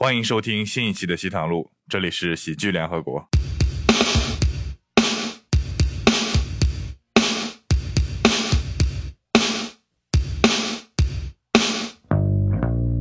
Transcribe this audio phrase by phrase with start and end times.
[0.00, 3.28] 欢迎收听新一期的西塘路，这里是喜剧联合国。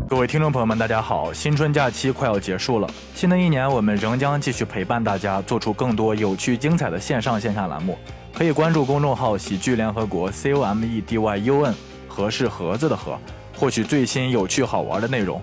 [0.10, 1.32] 各位听众朋友们，大家好！
[1.32, 7.96] 新春假期快要结束了，新的一年我们仍将继续陪伴大家，做出更多有趣精彩的线上线下栏目。
[8.34, 11.76] 可以关注公众号“喜剧联合国 ”（C O M E D Y U N），
[12.08, 13.20] 和是盒子的盒，
[13.56, 15.40] 获取最新有趣好玩的内容。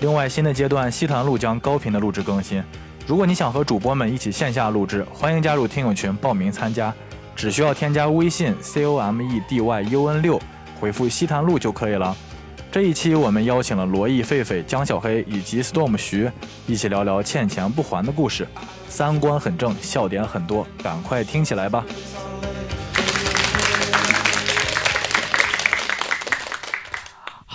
[0.00, 2.62] 另外，新的阶段西坛路将高频的录制更新。
[3.06, 6.92] 如果你想和主播们一起线下录制，欢迎加入听友群报名参加，
[7.34, 10.38] 只需要添加微信 C O M E D Y U N 六，
[10.78, 12.14] 回复西坛路就可以了。
[12.70, 16.30] 这一期我们邀请了罗毅、狒狒、江小黑以及 Storm 徐，
[16.66, 18.46] 一起聊聊欠钱不还的故事，
[18.88, 21.82] 三观很正，笑点很多，赶快听起来吧！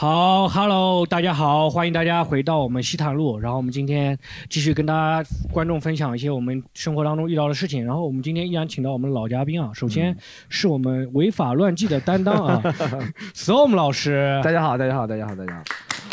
[0.01, 3.37] 好，Hello，大家好，欢迎大家回到我们西坦路。
[3.37, 4.17] 然后我们今天
[4.49, 7.85] 继续跟大家观众分享一些我们生活当中遇到的事情。
[7.85, 10.17] 然后我们今天依然请到我们老嘉宾啊，首先
[10.49, 12.59] 是我们违法乱纪的担当啊，
[13.35, 14.41] Storm 老师。
[14.43, 15.63] 大家好，大家好，大家好，大家好。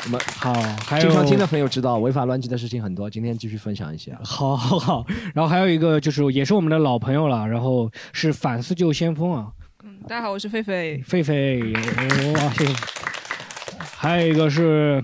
[0.04, 0.52] 我们好，
[0.84, 4.14] 还有经常听的朋友知道违法乱纪的事情很多，今天继续分享一些。
[4.22, 5.06] 好，好，好。
[5.34, 9.48] 然后还有一个就是也是我们的老朋友了，然后是反思救先锋啊。
[9.82, 11.02] 嗯，大家好，我是狒狒。
[11.06, 12.74] 狒狒，哇，谢谢。
[14.00, 15.02] 还有一个是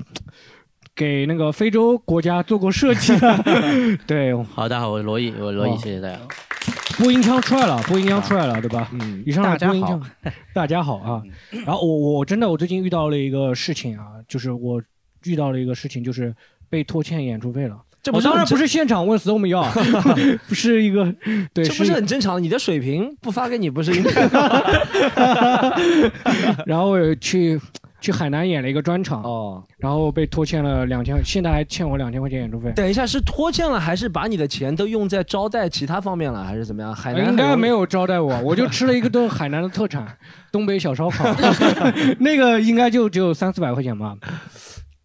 [0.94, 3.44] 给那个非洲国家做过设计的，
[4.06, 6.16] 对，好，大家好，我是罗毅，我罗毅，谢谢大家。
[6.98, 8.88] 播音腔出来了，播音腔出来了，对吧？
[8.92, 10.00] 嗯，以上播音腔，
[10.54, 11.20] 大家好 啊。
[11.66, 14.80] 然后我我真的我最近遇到了一个事情啊，就是我
[15.24, 16.32] 遇到了一个事情，就是
[16.70, 17.76] 被拖欠演出费了。
[18.00, 19.64] 这不当然不是现场问 Storm 要，
[20.46, 21.12] 不是一个，
[21.52, 22.40] 对，这不是很正常？
[22.40, 24.28] 你的水平不发给你不是应该？
[26.64, 27.60] 然后我去。
[28.04, 32.70] 去海南演了一个专场哦，然后被拖欠了两千，现在还欠我两千块钱演出费。
[32.76, 36.94] 等一下，是拖欠了还是把你的钱都用在招待其他方面了，还是怎么样？
[36.94, 40.18] 海南应该没有招待我， 我就吃了一个顿海南的特产，
[40.52, 41.24] 东北小烧烤，
[42.20, 44.14] 那个应该就只有三四百块钱吧。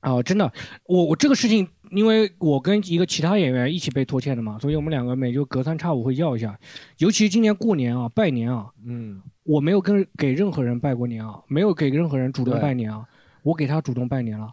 [0.02, 0.52] 哦，真的，
[0.86, 6.58] 我我这个事情，因为我跟一个其他演员一起被拖欠的嘛，所以我们两个每就隔三差五会要一下，
[6.98, 9.22] 尤其今年过年啊，拜年啊，嗯。
[9.50, 13.02] 我没有跟给任何人拜过年啊，没有给任何人主动拜年啊，
[13.42, 14.48] 我给他主动拜年了，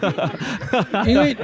[1.08, 1.34] 因为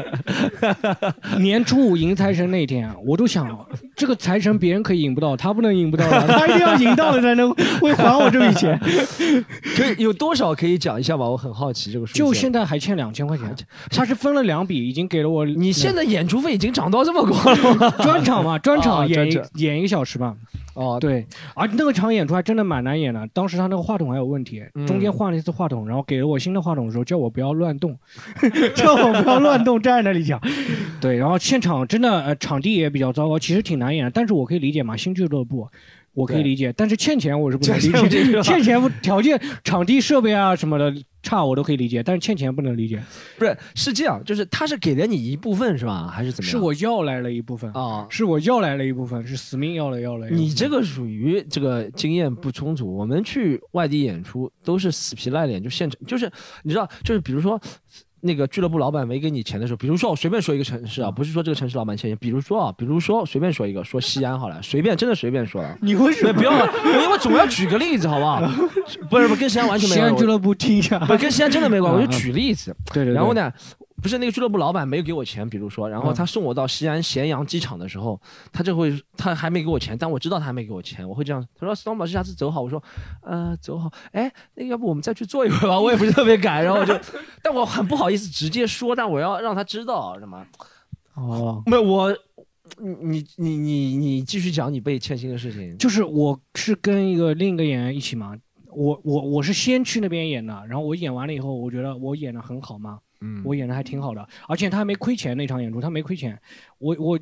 [1.38, 8.78] 年初五迎财神那天，我都想这个财神别人可以引不到，他不能引不到啊， 他一定要引到了才能会还我这笔钱。
[9.74, 11.26] 可以有多少可以讲一下吧？
[11.26, 12.12] 我很好奇这个数。
[12.12, 13.46] 就现在还欠两千块钱，
[13.90, 15.46] 他是分了两笔，已经给了我。
[15.46, 17.90] 你现在演出费已经涨到这么高了吗？
[18.02, 20.36] 专场嘛，专场演演一个小时吧。
[20.78, 23.28] 哦，对，而那个场演出还真的蛮难演的。
[23.32, 27.98] 当时他那个话筒还有问题，中间换了一次话筒，然后给了我新的话筒的时候，叫我不要乱动，
[28.76, 30.40] 叫我不要乱动，站在那里讲。
[31.00, 35.68] 对，然后现场真的呃场地也比较糟糕，其实挺难演的，但是我可以理解嘛，新俱乐部。
[36.14, 38.42] 我可以理解，但是欠钱我是不能理解。
[38.42, 40.92] 欠钱条件、场地设备啊什么的
[41.22, 43.02] 差，我都可以理解，但是欠钱不能理解。
[43.38, 46.08] 不是，是这样，就是他是给了你一部分是吧？
[46.08, 46.50] 还是怎么样？
[46.50, 50.28] 是我要来了一部分啊，是我要来了一部分，是死命要了要了。
[50.30, 52.96] 你这个属于这个经验不充足。
[52.96, 56.30] 我们去外地演出都是死皮赖脸，就现场，就是
[56.62, 57.60] 你知道，就是比如说。
[58.20, 65.76] 那个俱乐部老板没给你钱的时候，比如说我随便说一个城市啊，不是说这个城市老板欠钱，比如说啊，比如说随便说一个，说西安好了，随便真的随便说了。
[65.80, 66.52] 你为什么不要？
[66.84, 68.40] 因为我总要举个例子，好不好？
[69.08, 70.10] 不是不跟西安完全没关系。
[70.10, 72.74] 西安俱乐部听一下，不跟西安真的没关系，我就举例子。
[72.92, 73.14] 对对。
[73.14, 73.52] 然后呢？
[74.00, 78.20] 不是那个俱乐部老板没有给我钱，比如说，然后他送我到西安咸阳机场的时候，
[78.52, 82.82] 他就会他还没给我钱，但我知道他还没给我钱，我会这样，他说斯东宝这下次走好，我说，
[83.22, 86.98] 呃，走好，哎，那要不我们再去坐一会儿吧，我也不是特别赶，然后我就，
[87.42, 90.46] 但我很不好意思直接说，但我要让他知道什么，
[91.14, 92.16] 哦，没有我，
[92.78, 98.36] 你你你你继续讲你被欠薪的事情，就是我是跟一个另一个演员一起嘛，
[98.70, 103.00] 我我我是先去那边演的，然后我演完了以后，我觉得我演的很好嘛。
[103.20, 106.38] 嗯，我演的还挺好的，而且他还没亏钱那场演出，他没亏钱。
[106.78, 107.18] 我我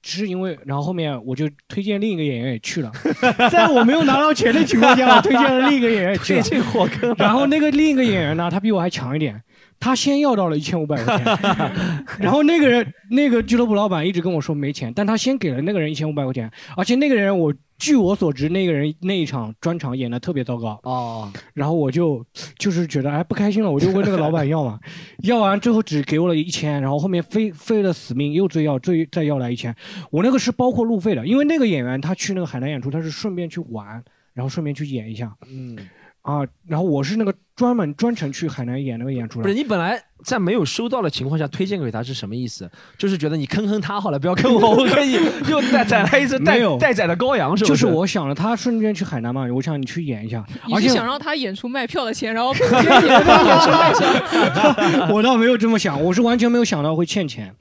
[0.00, 2.90] 只是因为，然后后面我就推荐另一个演员也去了，
[3.50, 6.64] 在我没有拿到钱的情况下，我推荐了另一个演员去了。
[6.64, 7.14] 火坑。
[7.18, 9.40] 然后那个另一个演员呢，他比我还强一点，
[9.78, 11.38] 他先要到了一千五百块钱，
[12.18, 17.52] 然后那个人那个俱乐部老板一直跟我说没钱，但他先给了那个人一千五百块钱，而且那个人我。
[17.82, 20.78] 据我所知，那个人那一场专场演的特别糟糕。
[20.84, 22.24] 哦，然后我就
[22.56, 24.78] 就是觉得哎不开心了，我就问那个老板要嘛，
[25.24, 29.74] 要完之后只给我了一千，然后后面非费了死命又追要追再要来一千，
[30.12, 34.00] 我那个是包括路费的，因为那个演员他去那个海南演出，他是顺便去玩，
[34.32, 35.76] 然后顺便去演一下，嗯，
[36.22, 39.42] 啊，然后我是那个专门专程去海南演那个演出的。
[39.42, 42.70] 不是你本来在没有收到的情况下推荐给他是什么意思？
[42.96, 45.14] 就是觉得你坑坑他好了，不要坑我，我可以
[45.50, 55.08] 又带宰来一只带没有带宰的羔羊，是不就是我想了，他顺便去海南嘛，我想你去演一下，你而且是想让他演出卖票的钱，然后别人演的演出卖票。
[55.12, 57.52] 我倒没有这么想，我是完全没有想到会欠钱，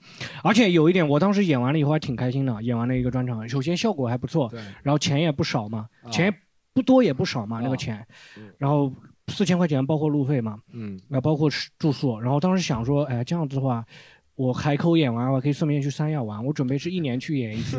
[0.43, 4.51] 而且有一点，我当时演完了以后还挺开心的，演完了一个专场，首先效果还不错，
[4.83, 6.33] 然后钱也不少嘛，钱也
[6.73, 8.05] 不多也不少嘛，那个钱，
[8.57, 8.91] 然后
[9.27, 13.85] 四千块钱包括路费嘛，嗯，然后包括吃住宿，然后当时想说，哎，这样子的话。
[14.35, 16.43] 我海口演完，我可以顺便去三亚玩。
[16.43, 17.77] 我准备是一年去演一次，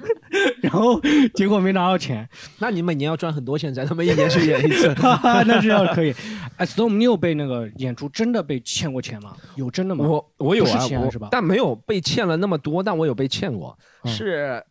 [0.62, 0.98] 然后
[1.34, 2.26] 结果没拿到钱。
[2.58, 4.94] 那你每年要赚很多钱才他妈一年去演一次，
[5.46, 6.14] 那是要可以。
[6.56, 9.36] 哎，Storm，你有被那个演出真的被欠过钱吗？
[9.56, 10.06] 有真的吗？
[10.08, 11.28] 我我有不啊，我是欠是吧？
[11.30, 14.64] 但没有被欠了那么多，但我有被欠过，嗯是。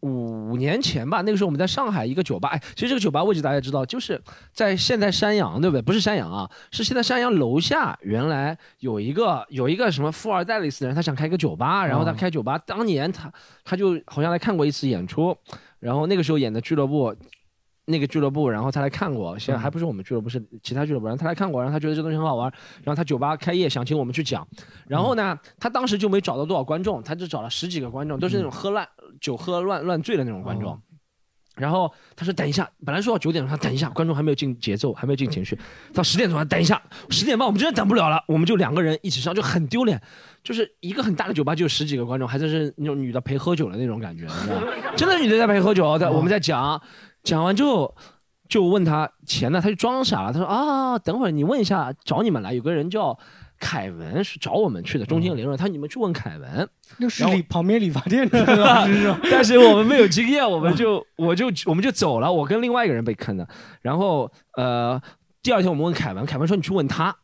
[0.00, 4.20] 五年前吧，那个时候我们在上海一个酒吧，哎，其实这个酒吧位置大家知道，就是
[4.52, 5.82] 在现在山羊，对不对？
[5.82, 13.32] 不是山羊啊，是现在山羊楼下，原来有一个有一个什么富二代类似的人，他想开个酒吧，然后他哦开酒吧，当年他
[13.64, 15.36] 他就好像来看过一次演出，
[15.78, 17.14] 然后那个时候演的俱乐部。
[17.86, 21.06] 那个俱乐部，然后他来看过，现在还不是我们俱乐部，是其他俱乐部。
[21.06, 22.48] 然后他来看过，然后他觉得这东西很好玩，
[22.84, 24.46] 然后他酒吧开业，想请我们去讲。
[24.86, 28.86] 然后呢，他当时就没找到多少观众，他就找了十几个观众，都是那种喝烂
[29.20, 30.80] 酒喝乱乱醉的那种观众。
[31.56, 35.58] 然后他说等一下，本来说要九点钟，他等一下，观众还没有进节奏，还没有进情绪。
[35.92, 36.80] 到十点钟，他等一下，
[37.10, 40.00] 十点半我们真的等不了了，我们就两个人一起上，就很丢脸。
[40.42, 44.66] 就是一个很大的酒吧，就有十几个观众，还真是那种女的陪喝酒的那种感觉，你知道吗？
[44.96, 46.80] 真的女的在陪喝酒，在我们在讲，
[47.22, 47.94] 讲完之后
[48.48, 53.18] 就问他钱呢，他就装傻了，他说啊，等会儿你问一下，找你们来，有个人叫。
[53.60, 56.68] 凯文是找我们去的，中间联络他，你们去问凯文。
[56.96, 58.44] 那是理旁边理发店的
[59.30, 62.32] 但是我们没有经验，我们就 我就我们就走了。
[62.32, 63.46] 我跟另外一个人被坑的，
[63.82, 65.00] 然后呃，
[65.42, 67.14] 第二天我们问凯文，凯文说你去问他。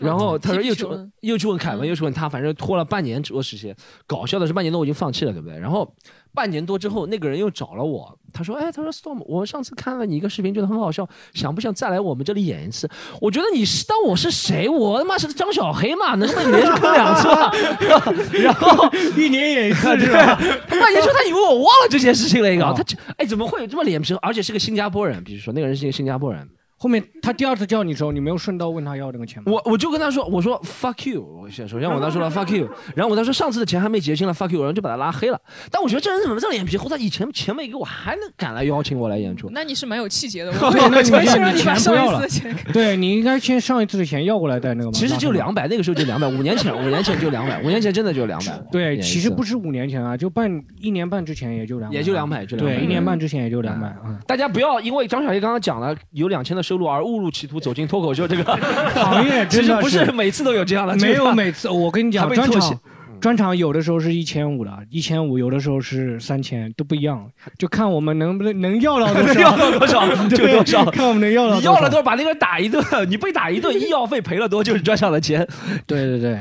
[0.00, 3.74] 然后他说又去问又去问凯文，又去问他，反正拖了半年多时间。
[4.06, 5.58] 搞笑的是半年多我已经放弃了，对不对？
[5.58, 5.92] 然后
[6.32, 12.88] 半年多之后，那个人又找了我，他说：“哎，他说 Storm，我上次看了你一个视频，觉得很好笑，想不想再来我们这里演一次？
[13.20, 14.68] 我觉得你是当我是谁？
[14.68, 17.50] 我他妈是张小黑嘛，能不能连续坑两次啊？
[18.40, 20.36] 然后一年演一次对是吧？
[20.68, 22.84] 半年之后他以为我忘了这件事情了，一个哦他
[23.16, 24.18] 哎怎么会有这么脸皮厚？
[24.22, 26.48] 而且是个新加坡人，比如说那个人是一个新加坡人。
[26.78, 29.50] 后面他第二次叫你的时候，你没有顺道问他要那个钱吗？
[29.52, 35.40] 我我就跟他说，我说 fuck you，我先首先我跟他说了 fuck you，然后我跟他说上次的钱还没结清了 fuck you，然后就把他拉黑了。
[35.70, 36.88] 但我觉得这人怎么这么脸皮厚？
[36.88, 39.50] 他以前钱没给我，还能敢来邀请我来演出？
[39.50, 42.56] 那你是蛮有气节的， 对我那你我是让你你把上一钱不要了次的钱。
[42.72, 44.92] 对你应该先上一次的钱要过来带那个吗。
[44.92, 48.58] 其实就两百，那个时候就两百，五年前五年前就两百，五年前真的就两百。
[48.70, 50.48] 对，其实不是五年前啊，就半
[50.80, 54.20] 一年半之前也就两，也就两百就200对，一年半之前也就两百嗯啊。
[54.26, 58.44] 大家不要因为张小叶刚刚讲了有两千的收入而误入歧途走进脱口秀这个
[58.94, 62.80] 行业 其真的实不是每次都有这样的，没有每次，我跟你讲，专场
[63.22, 67.26] 专场有的时候是一千五的，一千五有的时候是三千，都不一样，
[67.56, 71.96] 就看我们能不能能要到多少，要到多少 就对多少，看我们能要到你要了多少。
[71.96, 75.48] 少把那个人打一顿，你被打一顿，医药费赔了多就是专场的钱。
[75.86, 76.38] 对对对，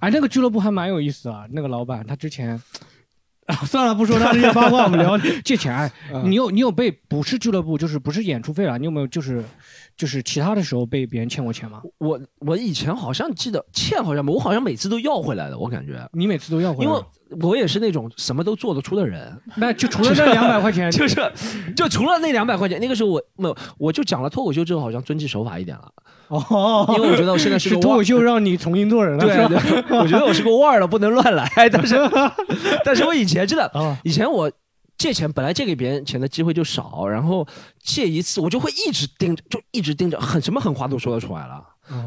[0.00, 2.58] 哎，那个俱乐部还蛮有意思啊，那个老板他之前。
[3.46, 5.90] 啊， 算了，不说他这些八卦，我们聊 借钱。
[6.24, 9.44] 你有你有被不是俱乐部，就是不是演出费了，你有没有就是
[9.96, 11.82] 就是其他的时候被别人欠过钱吗？
[11.98, 16.08] 我我以前好像记得欠好像我好像每次都要回来的，我感觉。
[16.12, 17.02] 你每次都要回来，因为
[17.40, 21.16] 我也是那种什么都做得出的人，那就除了这两百块钱， 就是
[21.76, 25.92] 就除了那两百块钱，那个时候我没有，我就讲了脱口秀之后，好像遵纪守法一点了。
[26.28, 29.82] 哦，因为我觉得我现在是个口秀 让你重新做人了，对是吧？
[29.88, 31.48] 对，我觉得我是个腕儿了，不能乱来。
[31.70, 31.96] 但是，
[32.84, 34.50] 但是我以前真的，哦以前我
[34.98, 37.46] 借钱本来借给别人钱的机会就少，然后
[37.82, 41.62] 借一次我就会一直盯着，就一直盯着，很什么狠话都说得出来了。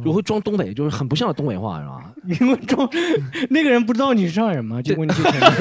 [0.06, 2.14] 我会装东北，就是很不像东北话，是吧？
[2.42, 2.88] 因为装
[3.50, 5.14] 那个人不知道你是上海人嘛，就问你。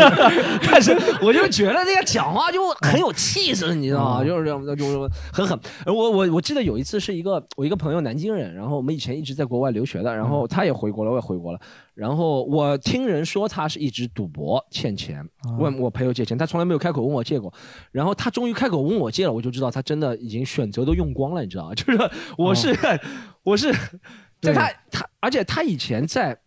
[0.71, 4.21] 但是我就觉得那个讲话就很有气势，你知道吗？
[4.21, 5.59] 哦就是这样，就是很狠。
[5.87, 11.61] 我我我记得有一次是一个我一个朋友南京人，然后我们以前一直在国外留学的，然后他也回国了，我也回国了。
[11.99, 15.28] 然后我听人说他是一直赌博欠钱，
[15.59, 17.52] 问我朋友借钱，他从来没有开口问我借过。
[17.90, 21.75] 然后他终于开口问我借了，我就知道他真的已经选择都用光了，你知道吗？
[21.75, 22.73] 就是我是、
[23.43, 23.73] 我是
[24.40, 26.38] 在他他，而且他以前在。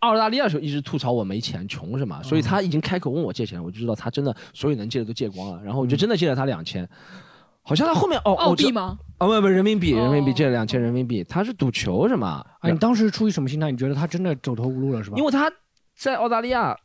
[0.00, 2.22] 澳大利亚的时候一直吐槽我没钱穷是吗？
[2.22, 6.88] 所以他已经开口问我借钱，我就知道他真的所有能借的都借光了，然后我就真的借了他两千，
[7.60, 8.72] 好像他后面哦澳币？
[8.72, 8.98] 吗？
[9.20, 12.44] 哦不不人民币人民币哦借了两千人民币，他是赌球是吗？
[12.60, 13.70] 啊，你当时出于什么心态？
[13.70, 15.16] 你觉得他真的走投无路了是吧？
[15.16, 15.50] 因为他
[15.96, 16.76] 在澳大利亚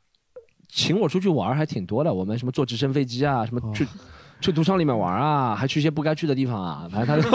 [0.70, 3.88] 请我出去玩还挺多的，我们什么坐直升飞机啊，什么去。
[4.42, 7.32] 去赌场里面玩啊，还去一些不该去的地方啊，反正他 就，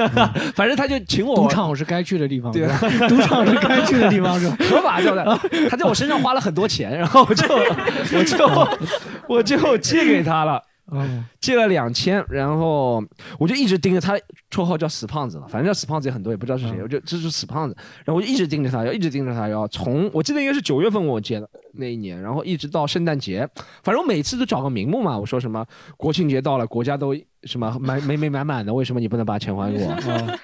[0.56, 2.66] 反正他就请我赌场是该去的地方，对
[3.06, 4.56] 赌场是该去的地方是吧？
[4.64, 5.22] 合法交代，
[5.68, 7.46] 他在我身上花了很多钱，然后我就
[8.16, 8.88] 我就
[9.28, 10.60] 我就借给他了。
[11.40, 13.02] 借了两千，然后
[13.38, 14.16] 我就一直盯着他，
[14.50, 23.48] 绰号叫死胖子了，反正叫死胖子也很多，也不知道是谁，我就这是死胖子，然后我就一直盯着他，要一直盯着他，要从我记得应该是九月份我借的那一年，然后一直到圣诞节，
[23.82, 25.64] 反正我每次都找个名目嘛，我说什么
[25.96, 30.38] 国庆节到了，国家都什么满美美满满的，为什么你不能把钱还给我？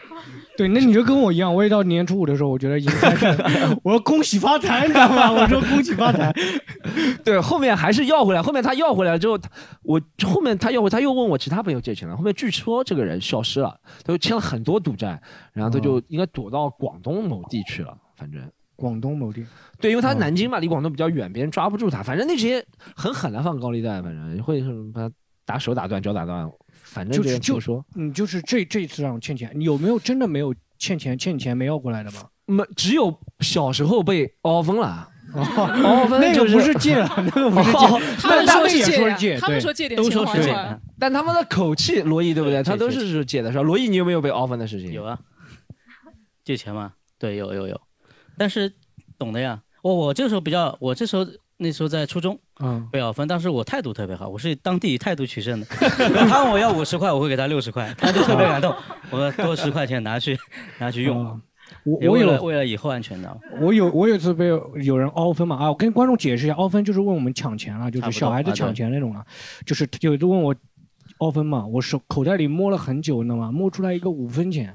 [0.59, 3.27] 对，那你就跟我一样，我也到年初五的时候，我觉得已经开始，
[3.85, 5.31] 我说恭喜发财，你知道吗？
[5.31, 6.35] 我说恭喜发财，
[7.25, 9.49] 对，后面还是要回来，后面他要回来之后，他
[9.85, 15.23] 我后面他要回，他又问我其他朋友借钱了，后面据说这个人消失了，他就欠了很多赌债，
[15.53, 18.43] 然后他就应该躲到广东某地去了，反正。
[18.75, 19.45] 广东某地，
[19.81, 22.01] 对，因为他南京嘛，离广东比较远，别人抓不住他。
[22.01, 24.63] 反正那些很狠的放高利贷，反正会
[24.95, 26.49] 把他打手打断、脚打断，
[26.99, 27.85] 反正就是就说。
[27.97, 32.29] 嗯，就是这这一次让我欠钱，你有没有真的没有欠钱欠钱没要过来的吗？
[32.47, 35.09] 没，只有小时候被凹分了。
[35.35, 40.81] 哦， 那个不是借了，那个不是哦借，他们说是借他们说借点都钱说是这还出来。
[40.99, 42.63] 但他们的口气，罗毅对不对？
[42.63, 43.63] 他都是是借的，是吧？
[43.63, 44.91] 罗毅，你有没有被凹分的事情？
[44.91, 45.19] 有啊，
[46.45, 46.95] 借钱吗？
[47.19, 47.79] 对，有有有，
[48.39, 48.73] 但是
[49.19, 49.61] 懂的呀。
[49.83, 51.27] 我我这时候比较，我这时候
[51.59, 55.67] 那时候在初中嗯，被咬分，当时我态度特别好，我是当地以态度取胜的。
[56.29, 58.75] 他问我要五十块，我会给他六十块，他就特别感动。
[59.11, 60.39] 我多十块钱拿去
[60.79, 61.37] 拿去用，啊
[61.85, 63.41] 我我有为了以后安全的。
[63.61, 64.47] 我有我有一次被
[64.83, 69.25] 有人凹分嘛啊，我跟观众解释一下，凹分就是问我们抢钱了，就是小孩子抢钱那种了，
[69.67, 70.55] 就是有一次问我。
[71.19, 73.51] 凹分嘛，我手口袋里摸了很久，你知道吗？
[73.51, 74.73] 摸出来一个五分钱，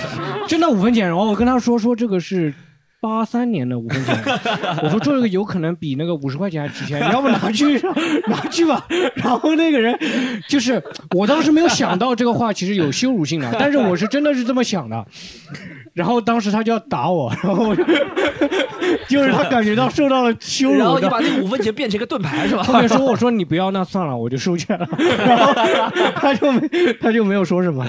[0.46, 1.06] 真的五分钱。
[1.06, 2.52] 然后我跟他说说这个是
[3.00, 4.16] 八三年的五分钱，
[4.82, 7.80] 我说这个有可能比那个五十块钱还值钱，你要不拿去
[8.26, 8.84] 拿去吧。
[9.14, 9.96] 然后那个人
[10.48, 10.82] 就是
[11.14, 15.06] 我当时没有想到这个话其实有羞辱性的，但是我是真的是这么想的。
[15.92, 17.84] 然后当时他就要打我，然后我就
[19.08, 22.62] 就是他感觉到受到了羞辱，然后你把那个五分钱变成一个盾牌是吧？
[22.62, 24.86] 后面说我说你不要，那算了，我就收钱了。
[24.98, 25.52] 然后
[26.16, 26.68] 他就没
[27.00, 27.86] 他就没有说什么。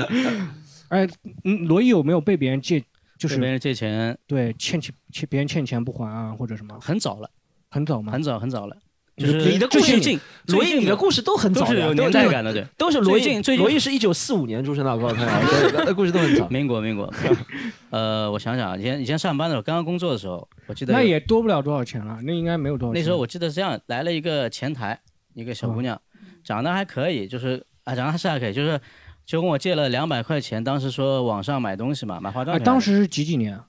[0.90, 1.06] 哎，
[1.44, 2.82] 嗯，罗毅有没有被别人借，
[3.18, 6.78] 就是被别人借钱对欠钱欠别人欠钱不还啊，或者什么？
[6.80, 7.30] 很早了，
[7.70, 8.12] 很早吗？
[8.12, 8.78] 很早很早了，
[9.18, 12.66] 就是你的故事最近罗毅，你的故事都很早是有年代感的，对。
[12.78, 13.42] 都是罗毅。
[13.58, 16.48] 罗毅是一九四五年出生的，我告诉大家，对那故事都很早。
[16.50, 17.12] 民国民国，
[17.90, 23.02] 呃，我想想啊，以前以前上班的时候，刚刚工作的时候，我记得那也多不了多少钱了，那应该没有多少钱。
[23.02, 25.00] 那时候我记得是这样，来了一个前台，
[25.34, 26.00] 一个小姑娘，
[26.44, 28.80] 长得还可以，就是啊，长得还是还可以，就是
[29.28, 32.66] 就跟我借了两百块钱，当时说网上买东西嘛，买化妆哎，品。
[32.66, 33.60] 当时是几几年？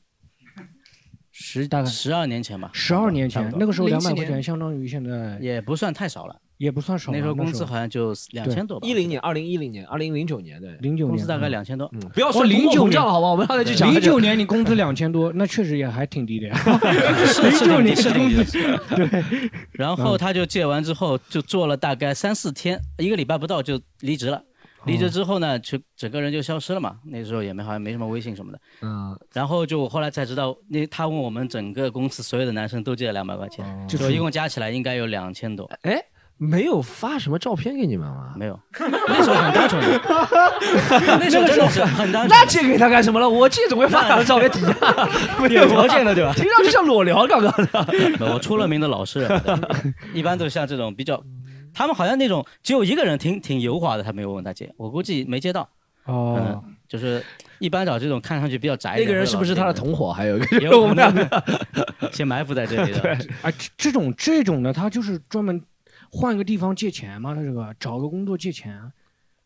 [1.32, 7.16] 十大概十二年前吧，十二年前，不多那个时候两07百块钱相当于现在也不算太少了，也不算少了。
[7.18, 13.28] 那时候工资好像就两千多吧，一零年、二零一零年、二零零九年，对，零九年工资大概嗯两千多，嗯，不要哦说09通货膨胀了，好吧？
[13.30, 13.92] 我们让他去讲。
[13.92, 16.56] 零九年你工资两千多，那确实也还挺低的呀。
[17.42, 18.78] 零是挺低是挺低的。
[18.96, 24.42] 对，然后他就借完之后，就做了大概三四天，一个礼拜不到就离职了。
[24.84, 26.96] 离职之后呢，就整个人就消失了嘛。
[27.04, 28.60] 那时候也没好像没什么微信什么的。
[28.82, 35.68] 嗯，然后就我后来才知道，那他问我们整个公司所有的男生都借了两百块钱，就就一共加起来应该有两千多。
[35.82, 36.00] 哎，
[36.36, 38.32] 没有发什么照片给你们吗？
[38.36, 38.58] 没有，
[39.08, 40.00] 那时候很单纯的，
[41.18, 43.28] 那时候真的是很单纯那借给他干什么了？
[43.28, 45.08] 我借总会发两张照片底下，
[45.42, 46.32] 没有条件的对吧？
[46.36, 48.32] 听上去像裸聊刚刚的。
[48.32, 49.42] 我出了名的老实人，
[50.14, 51.20] 一般都是像这种比较，
[51.78, 55.62] 他们好像那种只有一个人挺挺油滑的，他没有问他借，我估计没接到。
[56.06, 57.24] 哦嗯，就是
[57.60, 60.12] 一般找这种看上去比较宅的那个人是不是他的同伙？
[60.12, 61.30] 还有一个我们
[62.12, 63.12] 先埋伏在这里的。
[63.42, 65.62] 啊，这这种这种的，他就是专门
[66.10, 68.90] 换个地方借钱嘛，他这个找个工作借钱，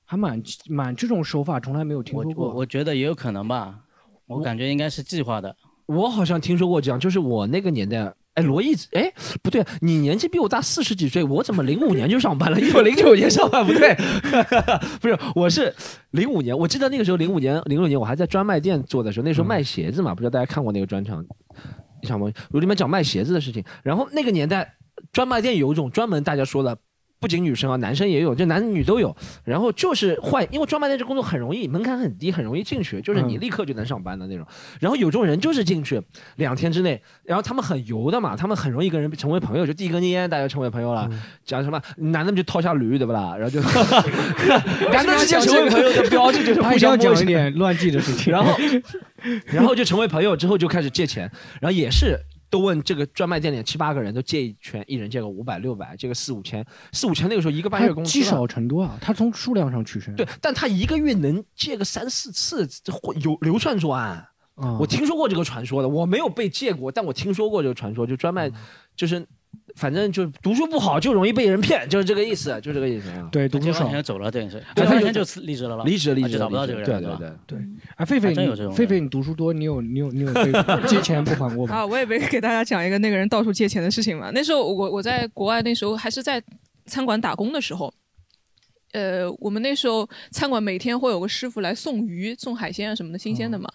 [0.06, 2.54] 还蛮蛮这种手法从来没有听说过。
[2.54, 3.80] 我觉得也有可能吧，
[4.26, 5.54] 我感觉应该是计划的。
[5.84, 8.14] 我好像听说过这样，就是我那个年代。
[8.34, 9.12] 哎，罗毅，哎，
[9.42, 12.58] 不对，你年纪比我大四十几岁，我怎么零五年就上班了？
[12.58, 13.94] 因为我零九年上班，不对，
[15.00, 15.74] 不是，我是
[16.12, 21.24] 零五年，我记得那个时候零五年、零六年我还在专卖店做的时候，那时候卖鞋子嘛，不知道大家看过那个专场，
[22.02, 22.30] 你想吗？
[22.50, 24.74] 我里面讲卖鞋子的事情，然后那个年代
[25.12, 26.78] 专卖店有一种专门大家说的。
[27.22, 29.16] 不仅女生啊，男生也有，就男女都有。
[29.44, 34.44] 然后就是换，因为专卖店这工作很容易，门槛很低，很容易进去，就是你嗯立刻就能上班的那种。
[34.80, 36.02] 然后有种人就是进去
[36.36, 41.08] 两天之内，然后他们很油的嘛，他们很容易跟人成为朋友，就递根烟，大家成为朋友了。
[41.44, 43.36] 讲什么男的就掏下驴，对不啦？
[43.38, 43.60] 然后就
[44.90, 48.32] 男的之间成为朋友的标志就是互他一定要讲一点乱记的事情。
[48.32, 48.58] 然后，
[49.46, 52.18] 然后就成为朋友之后就开始借钱，然后也是
[52.52, 60.14] 都问这个专卖店里七八个人都借一圈，一人借个五百六百，借个四五千，四五千那个时候一个半月工资积少成多啊，他从数量上取胜。
[60.14, 64.28] 对，但他一个月能借个三四次，会有流窜作案。
[64.56, 68.50] 啊，我听说过这个传说的，我没有被借过，但我听说过这个传说，就专卖，
[68.94, 69.26] 就是
[69.76, 73.28] 反正就读书不好就容易被人骗，就是这个意思，就这个意思啊。
[73.32, 73.88] 对读书少。
[73.92, 77.30] 就走了，等于是对借完钱就辞离职了吧，离职离职找不到这个人对，对对？
[77.46, 77.58] 对，
[77.96, 80.50] 哎，狒狒，还真有这种狒狒，你读书多，你有你有你有被
[80.88, 81.74] 借钱不还过吗？
[81.74, 84.30] 啊，我也没给大家讲一个那个人到处借钱的事情嘛。
[84.32, 86.42] 那时候我我在国外，那时候还是在
[86.86, 87.92] 餐馆打工的时候，
[88.92, 93.68] 呃，我们那时候餐馆每天会有个师傅来送鱼、送海鲜啊什么的，新鲜的嘛。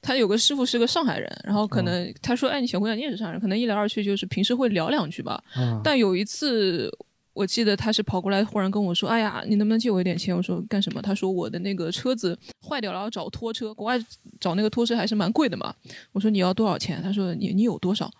[0.00, 6.90] 他有个师傅是个上海人，然后可能他说：“哎，你小姑娘你也是上海人，可能一来二去就是平时会聊两句吧。”啊，但有一次，
[7.34, 13.72] 我记得他是跑过来，忽然跟我说：“哎呀，你能不能借我一点钱？”我说：“干什么？”他说：“我的那个车子坏掉了，要找拖车。
[13.74, 13.98] 国外
[14.40, 15.74] 找那个拖车还是蛮贵的嘛。”
[16.12, 18.10] 我说：“你要多少钱？”他说：“你你有多少？”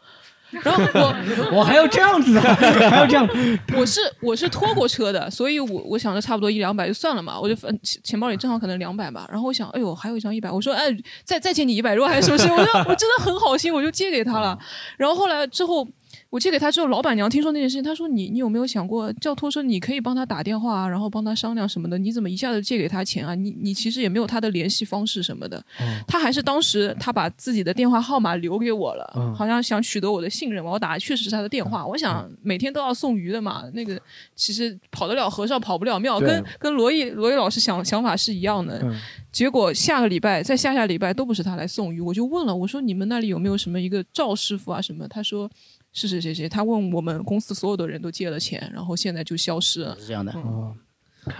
[0.63, 3.27] 然后我我还要这样子的，还要这样，
[3.77, 9.27] 我是我是拖过车的，所以我我想着差不多一两百就算了嘛，我就嗯钱钱包里正好可能两百吧。
[9.31, 10.95] 然后我想，哎呦，还有一张一百，我说，哎，
[11.25, 12.49] 再再借你一百，如果还是不是？
[12.53, 14.59] 我就我真的很好心，我就借给他了。
[14.99, 15.89] 然后后来之后。
[16.33, 19.63] 我借给他之后，老板娘听说那件事情，她说你你有没有想过叫拖车？
[19.63, 21.99] 你可以帮他打电话啊，然后帮他商量什么的。
[21.99, 23.35] 你怎么一下子借给他钱啊？
[23.35, 25.63] 你你其实也没有他的联系方式什么的。
[26.09, 30.71] 他还是当时他把自己的电话号码留给我了，嗯好像想取得我的信任嘛。
[30.71, 31.87] 我打的确实是他的电话。
[31.87, 34.01] 我想每天都要送鱼的嘛，那个
[34.35, 38.81] 其实跑得了和尚跑不了庙，跟跟罗毅罗毅老师想想法是一样的。
[38.83, 38.99] 嗯
[39.31, 45.09] 结果下个礼拜再下下礼拜都不是他来送鱼，我就问了，我说你们那里有没有什么一个赵师傅啊什么？
[45.09, 45.51] 他说
[45.93, 49.97] 是谁谁谁，他问我们公司所有的人都借了钱，然后现在就消失了。
[49.99, 50.75] 是这样的，啊，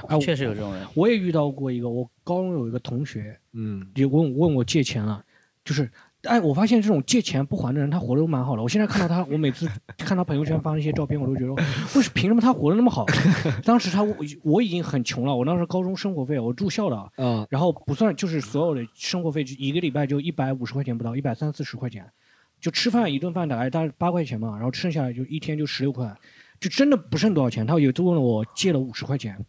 [0.09, 0.87] 哎，确实有这种人。
[0.95, 5.25] 我也遇到过一个，我高中有一个同学，嗯，也问问我借钱了，
[5.65, 5.91] 就是，
[6.25, 8.63] 哎，我发现这种借钱不还的人，他活得都蛮好的。
[8.63, 9.67] 我现在看到他，我每次
[9.97, 11.53] 看他朋友圈发那些照片，我都觉得，
[11.97, 13.07] 为什么凭什么他活得那么好？
[13.65, 22.07] 当时他我我已经很穷了，我当时高中生活费我住校的，啊，然后不算就是所有的生活费，就一个礼拜就一百五十块钱不到，一百三四十块钱，
[22.63, 26.17] 就吃饭一顿饭大概大概八块钱嘛，然后剩下来就一天就十六块，
[26.61, 27.67] 就真的不剩多少钱。
[27.67, 29.45] 他有一次问了我借了五十块钱，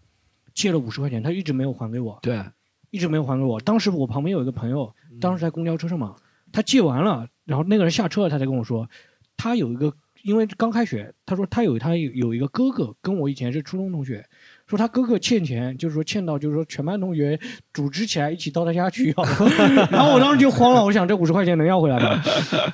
[0.53, 2.43] 借了五十块钱，他一直没有还给我，对，
[2.89, 3.59] 一直没有还给我。
[3.61, 6.15] 当时我旁边有一个朋友，当时在公交车上嘛，
[6.51, 8.89] 他借完了，然后那个人下车了，他才跟我说，
[9.37, 14.27] 他有一个，因为刚开学，他说他有他有有一个哥哥，跟我以前是初中同学，
[14.67, 17.39] 说他哥哥欠钱，就是说欠到就是说全班同学
[17.73, 19.23] 组织起来一起到他家去要，
[19.91, 22.21] 然后我当时就慌了，我想这五十块钱能要回来吗？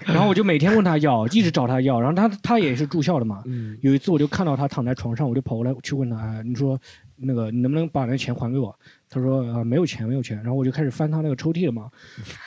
[0.06, 6.80] 然后我就每天问他要，一直找他要，然后他他也是住校的嘛，嗯，有一次我就看到他躺在床上，我就跑过来去问他，哎，你说
[7.15, 8.73] 那个你能不能把那钱还给我？
[9.10, 11.89] 他说啊、没有钱没有钱，然后我就开始翻他那个抽屉了嘛，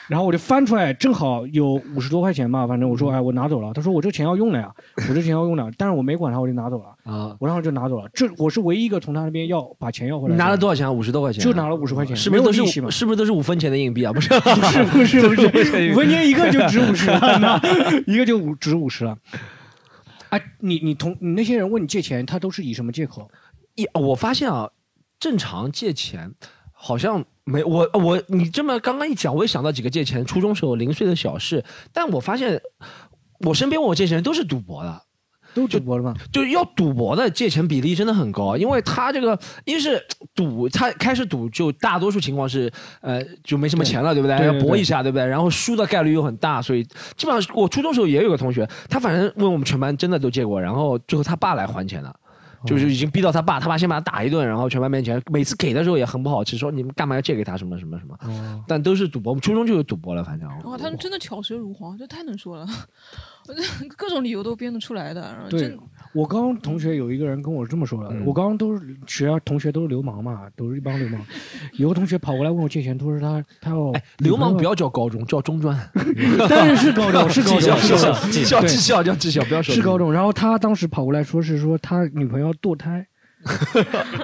[0.07, 4.73] 然后我就翻出来，正好有五十多块钱吧，反正我说哎我拿走了，他说我这钱要用的呀，
[5.09, 10.91] 我这钱要用的，但是我没管他，我就拿走了，啊，我然后就拿走了，这我是唯一一个从他那边要把钱要回来你，拿了多少钱啊？
[10.91, 12.91] 五十多块钱，就拿了五十块钱，是不是都是没有利息嘛五？
[12.91, 14.13] 是不是都是五分钱的硬币啊？
[14.13, 17.59] 不是，不是不是不 是，五分钱一个就值五十了， 那
[18.07, 19.17] 一个就五值五十了。
[20.29, 23.29] 哎，你你同你那些人问你借钱，他都是以什么借口？
[23.75, 24.69] 一我发现啊，
[25.23, 26.29] 正常借钱
[26.73, 32.59] 好像没我我你这么刚刚一讲，我也想到几个借钱初中时候零碎的小事，但我发现
[33.39, 35.01] 我身边问我借钱人都是赌博的。
[35.53, 36.13] 都赌博了吗？
[36.31, 40.03] 就是要赌博的借钱比例真的很高，因为他这个一是
[40.35, 42.69] 赌，他开始赌就大多数情况是
[43.01, 45.25] 呃就没什么钱了，对不对要搏一下，对不对？
[45.25, 46.83] 然后输的概率又很大，所以
[47.15, 52.13] 基本上我初中时候也有个同学，他反正问我们全班真的都借过，然后最后他爸来还钱了。
[52.65, 59.31] 就是已经逼到他爸，他爸先把他打一顿，然后全班面前，每次给的时候也很不好吃，说你们干嘛要借给他什么什么什么，哦，但都是赌博。
[59.31, 60.47] 我们初中就有赌博了，反正。
[60.63, 62.65] 哇，他们真的巧舌如簧，这太能说了，
[63.97, 65.21] 各种理由都编得出来的。
[65.21, 65.77] 然后真
[66.13, 71.19] 我刚刚同学有一个人跟我这么说的，嗯我刚刚都是学校同学都是流氓嘛，都是一帮流氓。
[71.77, 75.77] 有个同学跑过来问我借钱，他说他他要哎，流氓不要，要叫高中，叫中专，
[76.49, 80.13] 当然是高中，是技校，是技校技校叫技校，不要说是高中。
[80.13, 83.05] 然后他当时跑过来说是说他女朋友堕胎。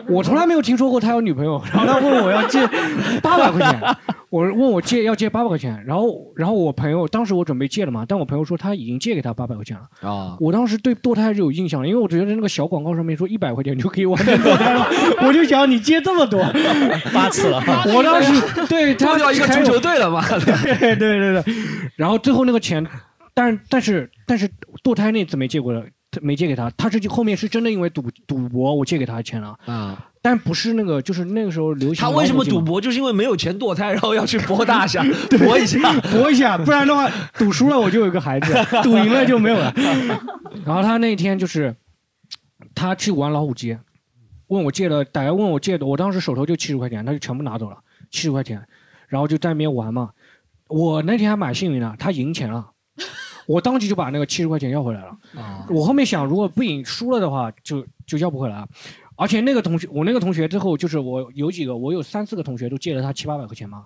[0.07, 2.65] 我从来没有听说过他有女朋友， 然后他问我要借
[3.21, 3.81] 八百块钱，
[4.29, 10.37] 我问我借要借八百块钱，然后然后我朋友当时我准备借了嘛，但我朋友说他已经借给他八百块钱了，啊。
[10.39, 14.87] 我当时对堕胎是有印象的，因为我觉得那个小广告上面说一百块钱就可以完成堕胎了，
[15.27, 16.41] 我就想你借这么多，
[17.13, 17.61] 八次了，
[17.93, 20.23] 我当时对他脱掉一个足球队了嘛？
[20.29, 21.53] 对对对对，
[21.95, 22.85] 然后最后那个钱，
[23.33, 24.49] 但但是但是
[24.83, 32.01] 堕胎那次没借过了，他没借给他，他是后面是真的因为赌赌博，我借给他钱了，啊，但不是那个，就是那个时候流行。
[32.01, 32.59] 他为什么赌？
[32.59, 32.81] 博？
[32.81, 35.03] 就是因为没有钱堕胎，然后要去博大下，
[35.37, 35.93] 博一下。
[36.11, 39.73] 博一下，不然的话，赌输了我就有一个孩子， 赌赢了就没有了。
[40.65, 41.75] 然后他那天就是，
[42.73, 43.77] 他去玩老虎机，
[44.47, 47.77] 问我借了，大概问我借的，我当时手头就七十块钱，他就全部拿走了，
[48.09, 48.59] 七十块钱，
[49.07, 50.09] 然后就在那边玩嘛。
[50.67, 52.67] 我那天还蛮幸运的，他赢钱了，
[53.49, 55.17] 我当即就把那个七十块钱要回来了。
[55.35, 58.55] 啊，我后面想，如果不赢输了的话，就就要不回来。
[58.59, 58.69] 了。
[59.15, 63.85] 而且那个同学，我那个同学最后就是我有几个，我有三四个同学都借了他七八百块钱嘛，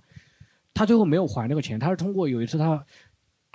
[0.73, 2.83] 他最后没有还那个钱，他是通过有一次他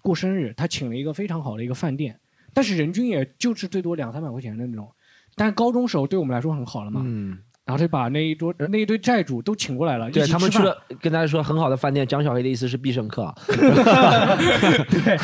[0.03, 2.19] 过生日，他请了一个非常好的一个饭店，
[2.55, 4.91] 但是人均也就是最多两三百块钱的那种，
[5.37, 12.07] 但高中时候对我们来说很好了嘛，嗯，然后就把那一桌那一堆债主都请过来了，对他们去了，跟大家说很好的饭店。
[12.07, 13.35] 江小黑的意思是必胜客啊，
[14.89, 15.19] 对，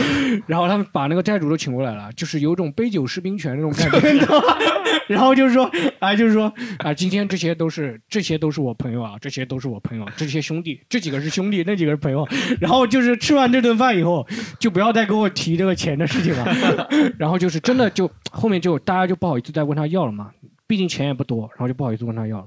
[0.46, 4.26] 然后他们把那个债主都请过来了，就是有种杯酒释兵权那种感觉？
[5.08, 12.28] 然后就是说，啊，就是说，啊，今天这些都是这些都是我朋友啊，这些都是我朋友，这些兄弟，这几个是兄弟，那几个是朋友。
[12.60, 14.26] 然后就是吃完这顿饭以后，
[14.60, 16.88] 就不要再跟我提这个钱的事情了。
[17.18, 20.30] 然后就是真的就后面就大家就不好意思再问他要了嘛，
[20.66, 22.46] 毕竟钱也不多，然后就不好意思问他要了。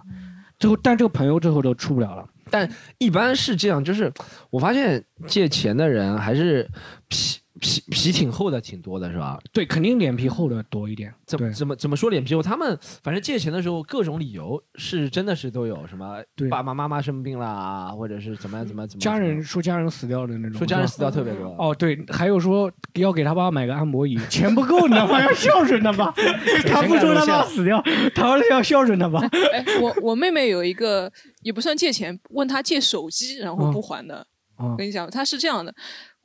[0.60, 2.28] 最后，但这个朋友最后都出不了了。
[2.50, 4.12] 但一般是这样，就是
[4.50, 6.68] 我发现借钱的人还是
[7.08, 9.40] 皮皮皮挺厚的，挺多的是吧？
[9.52, 11.14] 对，肯定脸皮厚的多一点。
[11.26, 12.42] 怎么怎么怎么说脸皮厚？
[12.42, 21.56] 他们反正借钱的时候各种理由是真的是都有，什么对爸爸妈妈生病啦，或者是怎么样怎么样怎么家人说家人死掉的那种，说家人死掉特别多。
[21.58, 25.22] 哦，对，还有说要给他爸买个按摩椅，钱不够，你知道吗？
[25.22, 26.12] 要孝顺他爸，
[26.68, 27.84] 他不说他爸死掉，
[28.16, 29.20] 他要孝顺他爸。
[29.52, 34.20] 哎，我我妹妹有一个也不算借钱，问他借手机，然后不还的。
[34.58, 35.72] 哦我跟你讲，他是这样的，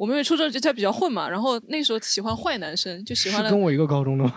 [0.02, 4.32] 我妹妹初中就她比较混嘛，然后那时候喜欢坏男生，就喜欢了跟我一个高中的吗？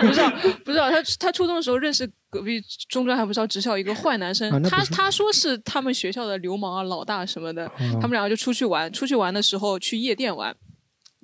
[0.00, 0.32] 不知道
[0.64, 10.56] 不知道，她她初中的时候认识隔壁中专还不知道职校一个坏男生，他他说是他们学校的流氓啊、老大什么的，嗯他们两个就出去玩，出去玩的时候去夜店玩。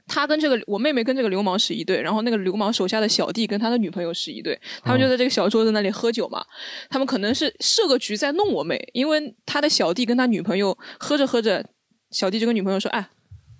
[0.07, 6.45] 他跟这个我妹妹跟这个流氓是一对，然后那个流氓手下的小弟跟他的女朋友是一对，他们就在这个小桌子那里喝酒嘛。
[6.91, 11.65] 他们可能是设个局在弄我妹，因为他的小弟跟他女朋友喝着喝着，
[12.11, 13.09] 小弟就跟女朋友说：“哎，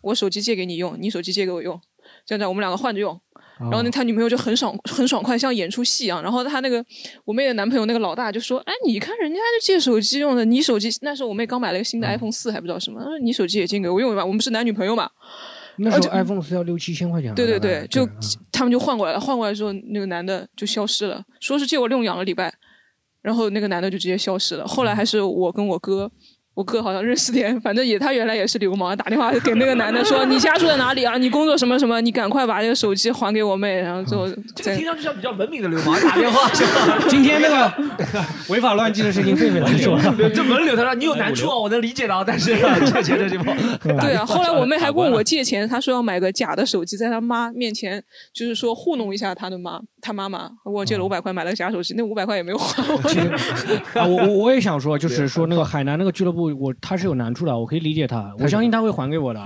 [0.07, 1.79] 我手机借给你用，你手机借给我用，
[2.25, 3.21] 这样这样我们两个换着用。”
[3.59, 6.23] 然后呢，他女朋友就很爽很爽快，像演出戏一样。
[6.23, 6.85] 然后他那个
[7.25, 15.11] 我妹的男朋友那个老大就说：“哎，你看人家就借手机用的，你手机那时候我妹刚买了一个新的 iPhone 四，还不知道什么，你手机也借给我用一把，我们是男女朋友嘛。”
[15.79, 17.35] 那时候 iPhone 是要六七千块钱了。
[17.35, 18.19] 对对对，就嗯
[18.53, 22.53] 他们就换过来了，换过来之后，那个男的就消失了，说是借我用两个礼拜，
[23.23, 24.67] 然后那个男的就直接消失了。
[24.67, 26.11] 后来还是我跟我哥，
[26.57, 31.19] 我哥好像认识点，反正也他原来也是流氓，打电话给那个男的说你家住在哪里啊？
[31.19, 32.01] 你工作什么什么？
[32.01, 36.99] 你赶快把这个手机还给我妹，然后最后再这个听上去像比较文明的流氓打电话，是吧？
[37.11, 37.71] 今天那个
[38.49, 40.01] 违法乱纪的事情，狒狒来说。
[40.31, 43.55] 这文流他说你有难处啊，我能理解的啊，但是借钱这地方，
[44.01, 59.43] 对啊，后来我妹还问我借钱，她说要买个假的手机，在她妈面前就是说糊弄一下她的妈，她妈妈问我借了五百块买了个假手机，那五百块也没有还我我我也想说，就是说那个海南那个俱乐部，我他是有难处的，我可以理解他，我相信他会还给我的，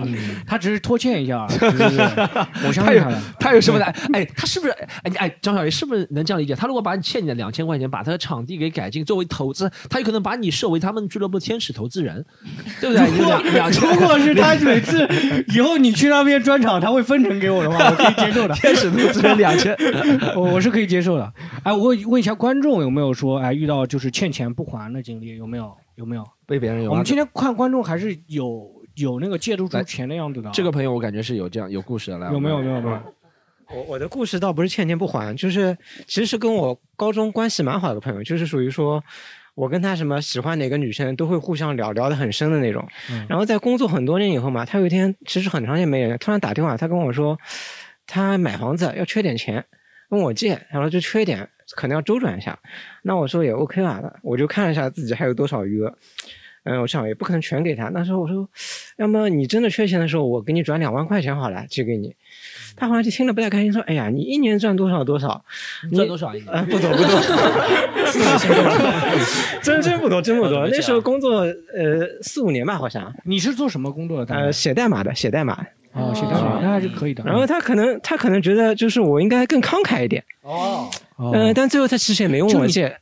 [0.47, 1.47] 他只是拖欠一下，
[2.67, 3.21] 我相信他的。
[3.39, 3.95] 他有什么难？
[4.13, 4.73] 哎，他是不是？
[4.73, 6.55] 哎，哎，张小鱼是不是能这样理解？
[6.55, 12.25] 他如果把你欠你的两千块钱，把他的场地给改进，作为投资，他有可能把你设为他们俱乐部天使投资人，
[12.81, 13.07] 对不对？
[13.17, 15.09] 如果两两千，如果是他每次
[15.55, 18.55] 以后你去那边专场，他会分成给我的话，我可以接受的。
[18.61, 19.77] 天使投资人两千，
[20.37, 21.33] 我我是可以接受的。
[21.63, 25.73] 哎，我问问一下观众有没有说，哎，遇到就是欠钱不还的经历有没有？
[25.97, 26.25] 有没有？
[26.51, 26.91] 被别人有啊。
[26.91, 30.53] 我们今天看观众还是有有那个借得出钱的样子的啊。
[30.53, 32.59] 这个朋友我感觉是有这样有故事的，来有没有？
[32.59, 32.81] 没有？
[32.81, 33.15] 没有？
[33.73, 39.01] 我我的故事倒不是欠钱不还，就是其实是跟我高中关系蛮好的朋友，就是属于说，
[39.55, 42.85] 我跟他什么喜欢哪个女生都会互相聊聊得很深的那种。
[43.13, 47.39] 嗯然后在工作很多年以后嘛，他有一天其实很长时间没人，突然打电话，他跟我说，
[48.09, 49.65] 他买房子要缺点钱，
[50.09, 52.59] 问我借，然后就缺点，可能要周转一下。
[53.03, 55.95] 那我说也 OK 啊，我就看了一下自己还有多少余额。
[56.65, 57.89] 嗯，我想也不可能全给他。
[57.89, 58.47] 那时候我说，
[58.99, 62.15] 要么你真的缺钱的时候，我给你转两万块钱好了，借给你。
[62.77, 65.43] 他好像就听了不太开心，说：“哎呀，你一年赚多少多少？
[65.91, 66.53] 你赚多少一年？
[66.53, 67.07] 啊，不多不多，
[69.65, 70.69] 真真不多，真不多。
[70.69, 74.35] 那时候工作呃四五年吧，好像你是做什么工作的？
[74.35, 75.67] 呃写代码的，写代码。
[75.93, 77.23] 哦，写代码那还是可以的。
[77.25, 81.33] 然后他可能他可能觉得就是我应该更慷慨一点，哦，哦。
[81.35, 82.97] 嗯，但最后他其实也没问我借，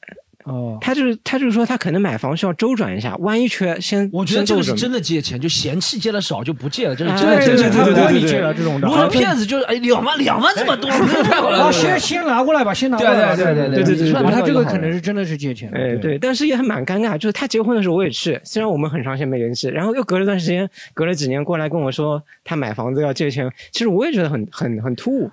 [0.49, 7.71] 哦，他就是他就是说他可能买房需要周转一下，万一缺先我觉得这个是真的借钱，就嫌弃借的少就不借了，这是哎真的借钱。
[7.71, 11.65] 对对对对对对借了这种的如果是骗子，就是哎两万两万这么多，太好了。
[11.65, 13.37] 啊，先先拿过来吧，先拿过来吧。
[13.37, 15.71] 对对对对对对他这个可能是真的是借钱。
[15.75, 25.31] 哎，对，但是也很蛮尴尬，就是他结婚的时候我也去，虽然我们很长时间没联系，然后又隔了段时间，隔了几年过来跟我说他买房子要借钱，其实我也觉得很很很突兀。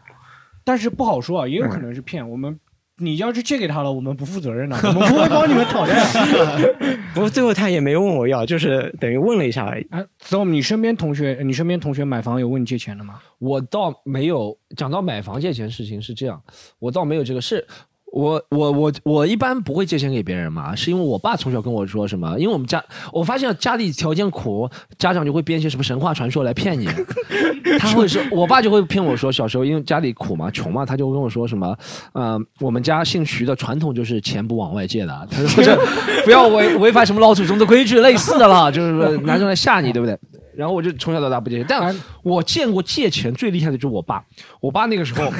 [0.63, 2.59] 但是不好说啊，也有可能是骗我们。
[2.97, 6.01] 你要是借给他了，我们不负责任的， 我们不会帮你们讨债。
[7.13, 9.87] 不过最后他也没问我要，就是等于问了一下而已。
[9.91, 13.19] 哎，Storm，你身边同学，你身边同学买房有问你借钱的吗？
[13.39, 16.41] 我倒没有讲到买房借钱事情是这样，
[16.79, 17.65] 我倒没有这个事。
[18.15, 26.87] 我我我我一般不会借钱给别人嘛，是因为我爸从小跟我说什么，因为我们家我发现家里条件苦，家长就会编一些什么神话传说来骗你。
[27.77, 31.75] 他会说，我爸就会骗我说，小时候因为家里苦嘛，穷嘛，他就跟我说什么，
[32.13, 35.77] 呃，我们家姓徐的传统就是钱不往外借的，他说或者
[36.23, 40.17] 不要违违反什么老祖宗的规矩，类似的啦，就是说拿出来吓你，对不对？
[40.57, 44.23] 然后我就从小到大不借钱，但我见过借钱最厉害的就是我爸。
[44.59, 45.25] 我爸那个时候，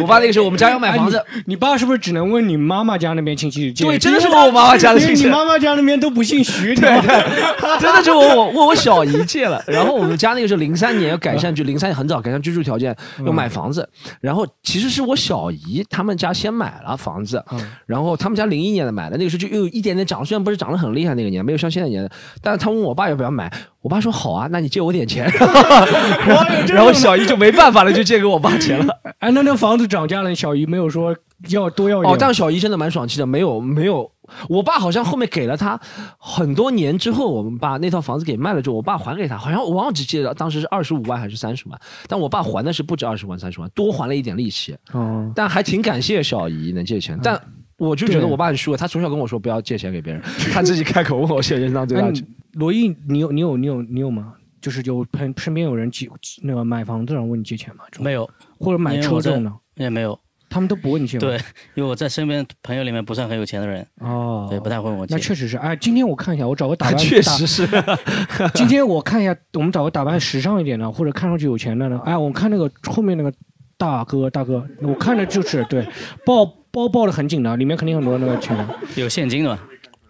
[0.00, 3.84] 我爸那个时候我们家要买房子，你你爸是不是只能问你妈妈家那边亲戚借？
[3.84, 5.24] 对真的是问我妈妈家的亲戚。
[5.24, 7.10] 你妈妈家那边都不姓徐，对对
[7.78, 13.88] 真的是问我问我小姨借了，然后我们家那个时候零三年要改善，就零三年很早改善居住条件，要买房子，
[14.20, 17.44] 然后其实是我小姨他们家先买了房子，
[17.86, 22.08] 然后他们家零一年的买的，那个时候就又有一点点涨，虽然不是涨得很厉害那个年，没有像现在年，
[22.40, 25.30] 但是他问我爸要不要买，我爸说好啊，那你借我点钱，
[26.68, 28.94] 然后小姨就没办法了，就借给我爸钱了。
[29.20, 31.16] 哎，那那房子涨价了，小姨没有说
[31.48, 32.12] 要多要一点。
[32.12, 34.10] 哦，但小姨真的蛮爽气的，没有没有，
[34.48, 35.78] 我爸好像后面给了他
[36.18, 47.40] 很多年之后，我们把那套房子给卖了之后，我爸还给他，好像我忘记记得当时是二十五万还是三十万，但我爸还的是不止二十万三十万，多还了一点利息，哦，但还挺感谢小姨能借钱，但。
[47.78, 52.06] 我就觉得我爸很输，他从小跟我说不要借钱给别人，他自己开口问我借人生当最大
[52.52, 54.34] 罗毅，你有你有你有你有吗？
[54.60, 56.08] 就是有朋身边有人借
[56.42, 57.82] 那个买房子然后问你借钱吗？
[57.98, 60.18] 没有，或者买车这种的，也没有。
[60.48, 61.22] 他们都不问你借吗？
[61.22, 61.36] 对，
[61.74, 65.14] 因为我在身边朋友里面不算很有钱的人，哦，对，不太会问我借。
[65.14, 67.66] 那确实是，哎，今天我看一下，我找个打扮， 确实是。
[68.54, 71.98] 今天我看一下，我们找个打扮时尚一点的，或者看上去有钱的呢。
[72.04, 73.32] 哎，我看那个后面那个
[73.78, 75.84] 大哥，大哥，我看着就是对，
[76.26, 78.54] 包包抱的很紧的，里面肯定很多那个钱。
[78.94, 79.58] 有现金的嘛？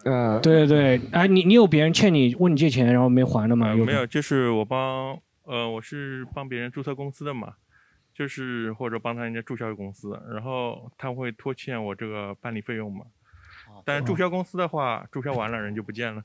[0.05, 3.69] 呃，对对对，哎，你你有别人欠你问你借钱，然后没还的吗？
[3.75, 7.55] 有呃没有，就是我帮呃，我是帮别人注册公司的嘛，
[8.15, 13.05] 就是或者帮他人家注销公司，然后他会拖欠我这个办理费用嘛。
[13.85, 16.23] 但是注销公司的话，注销完了人就不见了，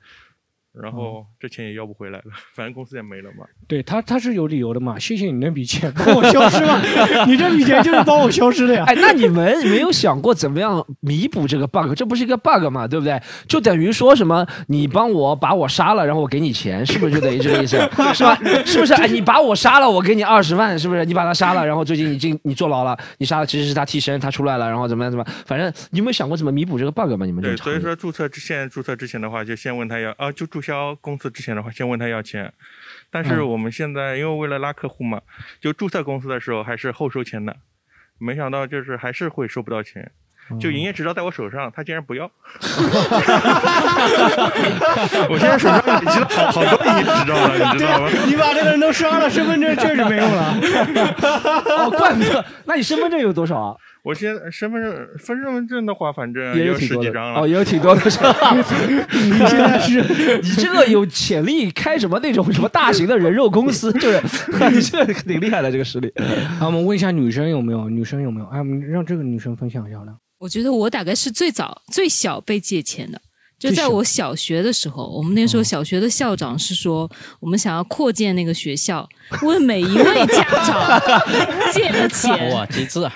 [0.81, 3.45] 然后这钱也要不回来了，反正公司也没了嘛。
[3.67, 6.81] 对他他是有理由的嘛，谢谢你那笔钱帮我消失了，
[7.27, 8.83] 你这笔钱就是帮我消失的呀。
[8.87, 11.93] 哎，那你们没有想过怎么样弥补这个 bug？
[11.95, 13.19] 这不是一个 bug 嘛，对不对？
[13.47, 17.77] 就等于说什么，你帮我把我杀了，然后我给你钱，是不是就等于这个意思？
[18.13, 18.35] 是吧？
[18.65, 18.93] 是不是？
[18.93, 21.05] 哎，你把我杀了，我给你二十万，是不是？
[21.05, 25.35] 你把他杀了，然后最近你进你坐牢了，你杀了其实是他替身，他出来了，然后怎么样怎么样？
[25.45, 27.25] 反正你有没有想过怎么弥补这个 bug 吗？
[27.25, 32.53] 你们这对，所以说注册之前注册之前的话，就先问他要啊，就注销公司之前的话，先问他要钱。
[33.09, 35.21] 但是嗯我们现在因为为了拉客户嘛，
[35.61, 37.55] 就注册公司的时候还是后收钱的，
[38.17, 40.11] 没想到就是还是会收不到钱。
[40.59, 42.25] 就营业执照在我手上，他竟然不要。
[45.29, 48.09] 我现在手上已经好好多营业执照了，你知道吗？
[48.27, 50.57] 你把这个人都刷了，身份证确实没用了。
[51.77, 52.43] 哦，怪不得。
[52.65, 53.75] 那你身份证有多少啊？
[54.03, 57.41] 我现在身份证身份证的话，反正也有十几张了。
[57.41, 58.01] 哦，也有挺多的？
[58.07, 58.11] 你
[59.47, 60.01] 现在是
[60.41, 64.21] 你这个有潜力开什么那种什么大型的人肉公司，就是
[64.71, 66.13] 你这个挺厉害的这个实力。
[66.57, 67.89] 好，我们问一下女生有没有？
[67.89, 68.47] 女生有没有？
[68.47, 70.15] 哎，我们让这个女生分享一下呢。
[70.39, 73.19] 我觉得我大概是最早最小被借钱的，
[73.57, 79.07] 就在我小学的时候，我们那时候小学的校长是说，我们想要扩建那个学校，
[79.41, 81.01] 问每一位家长
[81.73, 82.53] 借了钱。
[82.53, 83.13] 哇，极致啊！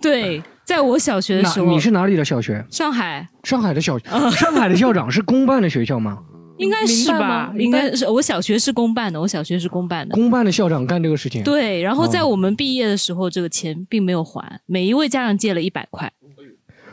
[0.00, 2.64] 对，在我小学的时候，你是哪里的小学？
[2.70, 3.96] 上海，上海的小
[4.36, 6.18] 上海的校长是公办的学校吗？
[6.58, 7.52] 应该是吧？
[7.58, 10.14] 应该是我小学是公办的，我小学是公办的。
[10.14, 16.12] 公办的校长干这个事情？，对，然后在哦我们毕业的时候，这个钱并没有还，每一位家长借了一百块，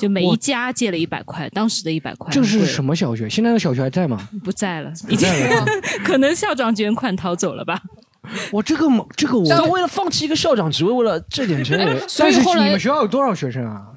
[0.01, 2.33] 就每一家借了一百块，当时的一百块。
[2.33, 3.29] 这是什么小学？
[3.29, 4.27] 现在的小学还在吗？
[4.43, 5.29] 不在了，已 经
[6.03, 7.81] 可能校长卷款逃走了吧？
[8.51, 13.87] 我这个这个我，但为了放弃一个校长职位，为了这点钱也，但是所以后来你们学校有多少学生啊？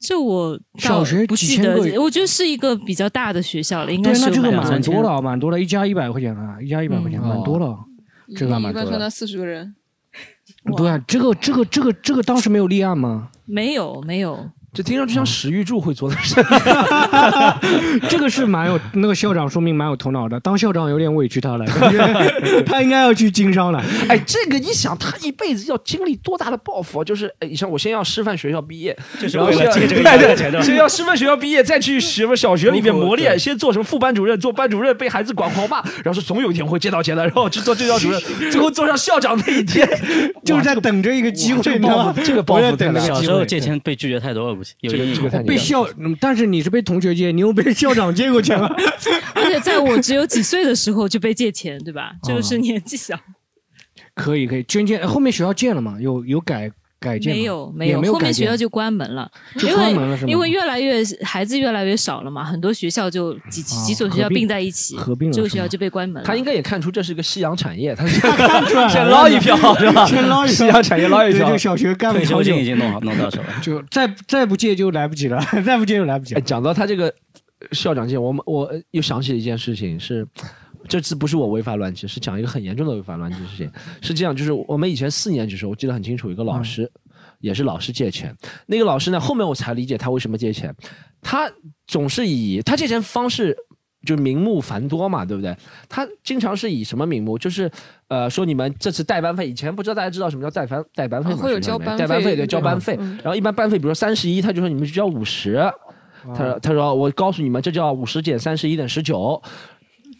[0.00, 7.66] 这我小学不记得我觉得是一个比较大的学校了，应该对，是那这个蛮多的啊，蛮多的，一家一百块钱啊，一家一百块钱，嗯蛮多的。
[8.36, 9.10] 这个还蛮多的一贯传达。
[9.10, 9.74] 四十个人，
[10.76, 13.28] 对啊，这个这个这个这个当时没有立案吗？
[13.44, 16.34] 没有没有，这听上去像史玉柱会做的事。
[18.08, 20.38] 这个是蛮有那个校长，说明蛮有头脑的。
[20.40, 21.66] 当校长有点委屈他了，
[22.64, 23.82] 他应该要去经商了。
[24.08, 27.04] 哎，这个你想，他一辈子要经历多大的抱负啊？
[27.04, 38.20] 就是，哎，你像我先要师范学校毕业，就是然后先要为了接这个对对压钱的先要师范学校毕业，再去什么小学里面磨练，先做什么副班主任，做班主任被孩子管狂骂，然后说总有一天我会借到钱的，然后去做政教主任，
[38.52, 39.88] 最后做上校长那一天，
[40.44, 43.24] 就是在等着一个机会，这个你知道吗抱负，这个抱负我在等小那个。
[43.24, 45.44] 时候借钱被拒绝太多了，估计有阴影。
[45.46, 48.68] 被校，嗯但是你是被同学借，你又被校长借过钱了。
[49.34, 52.12] 而且在我只有几岁的时候就被借钱，对吧？
[52.22, 53.18] 这个是年纪小。
[54.14, 55.96] 可以可以，捐建后面学校建了嘛？
[56.00, 56.70] 有有改
[57.00, 57.34] 改建？
[57.34, 66.26] 没有没有，没有后面学校就关门了，就因关门了是吗为因为越来越孩子越来越少了嘛，很多学校就几几几所学校并并在一起，合并了这个学校就被关门了。
[66.26, 70.04] 他应该也看出这是个夕阳产业，他是看出来先捞一票 是吧？
[70.06, 73.48] 先捞一票夕阳产业捞一票，对就小学干了退休好久金已经弄好弄到手了。
[73.62, 76.40] 就再再不借就来不及了， 再不借就来不及了。
[76.40, 77.12] 哎，讲到他这个
[77.72, 80.26] 校长界，我们我又想起了一件事情，是
[80.90, 83.70] 这次不是我违法乱纪，是讲一个很严重的违法乱纪事情。
[84.02, 86.90] 是这样，就是我们以前四年级的时候，我记得很清楚，一个老师。
[87.40, 90.74] 也是老师借钱，那个老师呢，后面我才理解他为什么借钱。
[91.22, 91.50] 他
[91.86, 93.56] 总是以他借钱方式
[94.04, 95.56] 就名目繁多嘛，对不对？
[95.88, 97.38] 他经常是以什么名目？
[97.38, 97.70] 就是
[98.08, 101.36] 呃，说你们这次代班费，以前不知道大家知道什么叫代班代班费吗？
[101.40, 102.94] 啊会有交班代班费对，交班费。
[103.00, 105.58] 嗯然后一般班费，比如说三十一，他就说你们就交五十。
[106.34, 109.42] 他说：“他说我告诉你们，这叫五十减三十一等于十九，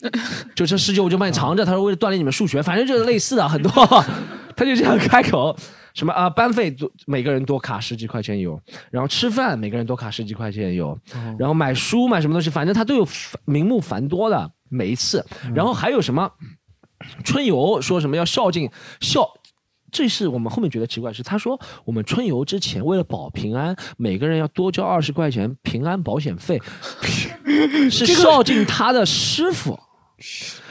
[0.54, 1.64] 就这十九我就帮你藏着。
[1.64, 3.70] 他说为了锻炼你们数学，反正就是类似的很多，
[4.56, 5.56] 他就这样开口。
[5.92, 6.30] 什么啊？
[6.30, 8.58] 班费多每个人多卡十几块钱有，
[8.92, 10.96] 然后吃饭每个人多卡十几块钱有，
[11.36, 13.06] 然后买书买什么东西，反正他都有
[13.44, 15.24] 名目繁多的每一次。
[15.52, 16.30] 然后还有什么
[17.24, 19.28] 春游说什么要孝敬孝。”
[19.90, 26.62] 这是我们后面觉得奇怪，是他说我们春游之前为了保平安，每个人要多交二十块钱平安保险费，
[27.90, 29.76] 是孝敬他的师傅。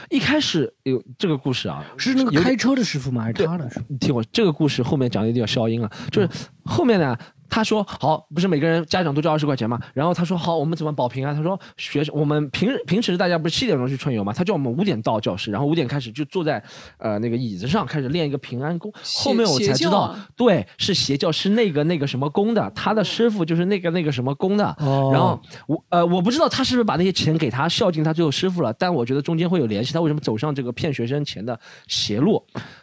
[0.08, 3.22] 一开始有这个故事啊，是那个开车的师傅吗？
[3.22, 3.86] 还是他的师傅？
[3.88, 6.28] 你听我这个故事后面讲的有点消音了，就是
[6.64, 7.16] 后面呢，
[7.50, 11.34] 他说好，不是每个人家长都交二十块钱嘛，然后他说好，我们怎么保平安？
[11.34, 16.62] 他说学生我们平平时大家不是七点钟去春游嘛，他叫我们五点到教室，然后五点开始就坐在
[16.98, 18.90] 呃那个椅子上开始练一个平安功。
[19.02, 24.64] 后面我才知道啊，对，是邪教，是那个那个什么功的，他的师傅就是那个那个什么功的。
[24.78, 31.58] 哦然后我呃我不知道他是不是把那些钱给他孝敬他最后师傅了，但我觉得中间会有联系，他为什么走上这个骗学生钱的
[31.88, 32.42] 邪路？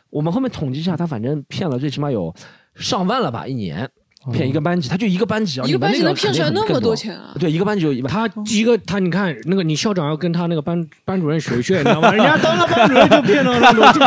[0.09, 2.33] 我们后面统计一下，他反正骗了最起码有
[2.75, 3.89] 上万了吧，一年。
[4.33, 7.33] 骗一个班级，他就一个班级啊，一个班级能骗出来那么多钱啊？
[7.39, 8.11] 对，一个班级有一万。
[8.11, 12.11] 他一个他，你看那个你校长要跟他那个班班主任学学，你知道吗？
[12.11, 13.99] 人家当了班主任就骗到那逻辑。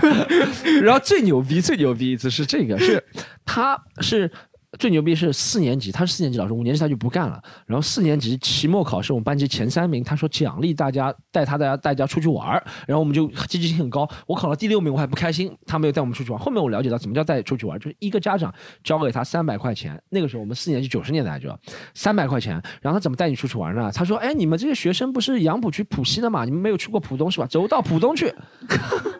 [0.84, 3.02] 然后最牛逼、最牛逼一次是这个，是
[3.46, 4.30] 他是
[4.78, 7.42] 最牛逼是四年级，他是四年级老师，五年级他就不干了。
[7.66, 14.08] 然后四年级期末考试，我们班级前三名，他说奖励大家带他大家大家出去玩儿然后我们就积极性很高。
[14.26, 16.40] 我考了第六名，我还不开心，他没有带我们出去玩。
[16.40, 21.48] 后面我了解到怎么叫带出去玩，就是一个家长交给他三百块钱，那个时候我们四年级九十年代就
[21.94, 23.90] 三百块钱，然后他怎么带你出去玩呢？
[23.92, 26.44] 他说：“哎，你们这些学生不是杨浦区浦西的嘛？
[26.44, 27.46] 你们没有去过浦东是吧？
[27.46, 28.34] 走到浦东去。”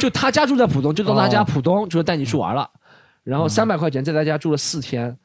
[0.00, 2.68] 就他家住在浦东，就到他家浦东，就是带你去玩了。
[3.26, 5.16] 然后三百块钱在他家住了四天，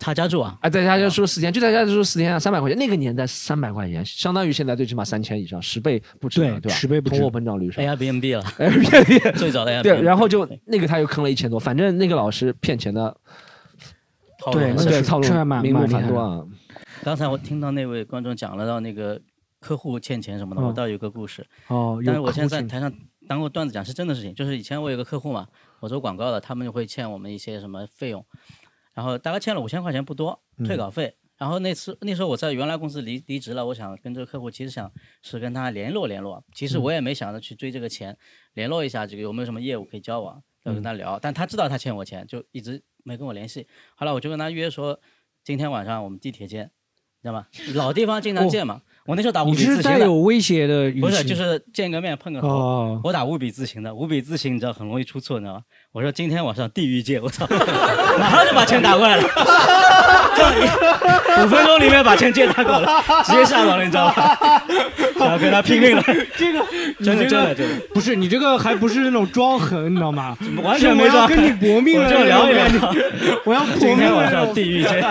[0.00, 0.58] 他家住啊？
[0.62, 2.76] 哎，在他家住了四天，就在他家住了四天啊，三百块钱。
[2.76, 6.74] 那个年代三百块钱，相当于现在最起码三千以上，十倍不止了，对对吧？
[6.74, 13.16] 十倍不止通货膨胀率是吧 Airbnb 了 Airbnb 最早的 Airbnb 对，然后就那个他又坑了一千多，反正那个老师骗钱的
[14.40, 16.44] 套路很深对对套路蛮名目蛮多啊。
[17.04, 19.20] 刚才我听到那位观众讲了到那个
[19.60, 21.46] 客户欠钱什么的，嗯我倒有个故事。
[21.68, 22.92] 哦有但是我现在在台上
[23.28, 25.46] 当过段子讲是真的事情，就是以前我有个客户嘛，
[25.84, 28.24] 我做广告的，他们就会欠我们一些什么费用，
[28.94, 31.14] 然后大概欠了五千块钱，不多，退稿费。
[31.36, 34.90] 然后那次那时候我在原来公司离离职了，我想跟这个客户其实想
[35.22, 38.16] 是跟他联络联络，其实我也没想着去追这个钱，
[38.54, 41.18] 联络一下这个有没有什么业务可以交往，要跟他聊。
[41.18, 43.68] 但他知道他欠我钱，就一直没跟我联系。
[43.94, 44.98] 后来我就跟他约说，
[45.42, 46.70] 今天晚上我们地铁见，
[47.20, 47.46] 知道吗？
[47.74, 48.80] 老地方经常见嘛。
[49.06, 50.06] 我那时候打五你笔字形的。
[50.06, 52.48] 有威胁的语气，不是，就是见个面碰个头。
[52.48, 52.98] 哦。
[53.04, 55.60] 我打五笔字形的，五笔字形你知道很容易出错，你知道吗？
[55.92, 57.46] 我说今天晚上地狱见，我操，
[58.18, 59.22] 马上就把钱打过来了，
[61.44, 62.88] 五分钟里面把钱借他够了，
[63.24, 64.14] 直接下楼了，你知道吗？
[65.18, 66.02] 然后跟他拼命了，
[66.38, 66.64] 这个
[67.02, 70.34] 真的真的真的，不是你这个还不是那种装狠，你知道吗？
[70.62, 72.64] 完全没装是我要跟你搏命了，我就聊一聊。
[73.44, 74.02] 我要搏今命了。
[74.02, 75.04] 天晚上地狱见，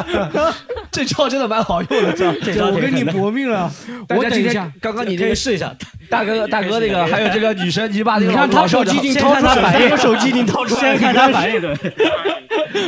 [0.93, 3.69] 这招真的蛮好用的，这我跟你搏命了，
[4.15, 4.71] 我等一下。
[4.79, 5.73] 刚刚你可那个以试一下，
[6.07, 11.75] 大哥大哥那个，还有这个女生，你把那个你看手机已经先掏出来他反应手机已经掏出来了，先看他反应对。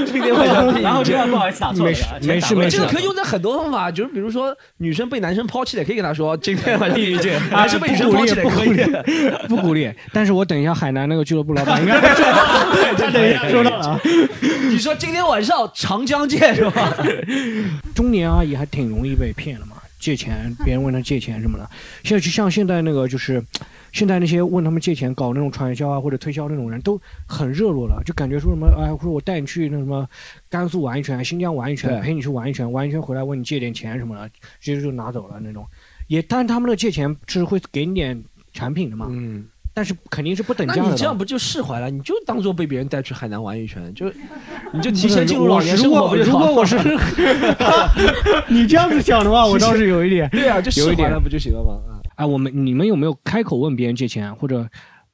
[0.05, 8.75] 今天晚上然后就要不好意思打错了，没事没事没事这个可以用在很多方法，就是比如说女生被男生抛弃的，可以跟他说今天晚上第一件，男 生被女生抛弃的可以。
[9.47, 9.91] 不鼓励。
[10.11, 14.01] 但是我等一下海南那个俱乐部老板应该他等一下收到了啊。
[14.69, 16.97] 你说今天晚上长江见是吧？
[17.93, 19.74] 中年阿姨还挺容易被骗的嘛，
[20.05, 21.67] 借钱，别人问他借钱什么的。
[22.03, 23.43] 现在就像现在那个就是，
[23.91, 30.07] 现在那些问他们借钱搞那种传销啊或者推销那种人都很热络了，就感觉说什么哎，说我带你去那什么
[30.47, 34.29] 甘肃玩一圈，新疆玩一圈，陪你去玩一圈，玩一圈回来问你借点钱什么的，
[34.59, 35.65] 直接就拿走了那种。
[36.05, 39.43] 也，但是他们的借钱是会给你点产品的嘛，嗯，
[39.75, 40.89] 但是肯定是不等价的。
[40.89, 41.89] 你这样不就释怀了？
[41.91, 44.09] 你就当做被别人带去海南玩一圈，就
[44.73, 46.77] 你就提前进入老年生活如果我是
[48.47, 50.29] 你这样子想的话，我倒是有一点。
[50.29, 51.73] 对啊，就释有一点怀了不就行了吗？
[51.91, 54.65] 啊哎，我们你们有没有开口问别人借钱，或者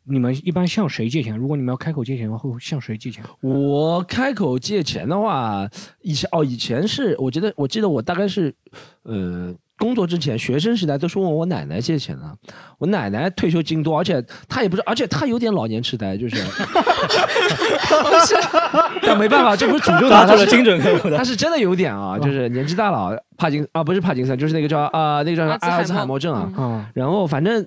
[0.03, 1.35] 你们一般向谁借钱？
[1.35, 3.23] 如果你们要开口借钱的话，会向谁借钱？
[3.41, 5.67] 我开口借钱的话，
[6.01, 8.53] 以前哦，以前是我觉得，我记得我大概是，
[9.01, 9.51] 呃，
[9.81, 12.21] 工作之前，学生时代都是问我奶奶借钱的。
[12.77, 16.37] 我奶奶退休金多，而且她也不是，而且她有点老年痴呆，就是，
[19.01, 21.17] 但没办法，这不是诅咒她， 她是精准客户的。
[21.17, 26.47] 她是真的有点啊，就是年纪大了，帕金啊，不是帕金森，就是那个叫啊、那个叫阿尔兹海默症啊。
[26.55, 27.65] 嗯，然后反正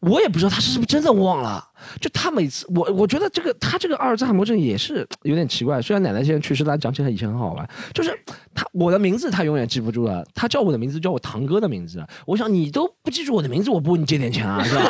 [0.00, 1.62] 我也不知道他是不是真的忘了，
[2.00, 5.82] 就他每次我我觉得这个他这个阿尔兹海默症也是有点奇怪。
[5.82, 7.68] 虽然奶奶现在去世，但讲起来以前很好玩。
[7.92, 8.16] 就是
[8.54, 12.06] 他我的名字他永远记不住了，他叫我的名字叫我堂哥的名字。
[12.26, 14.82] 我想你都不记住我的名字，我不问你借点钱啊，是吧？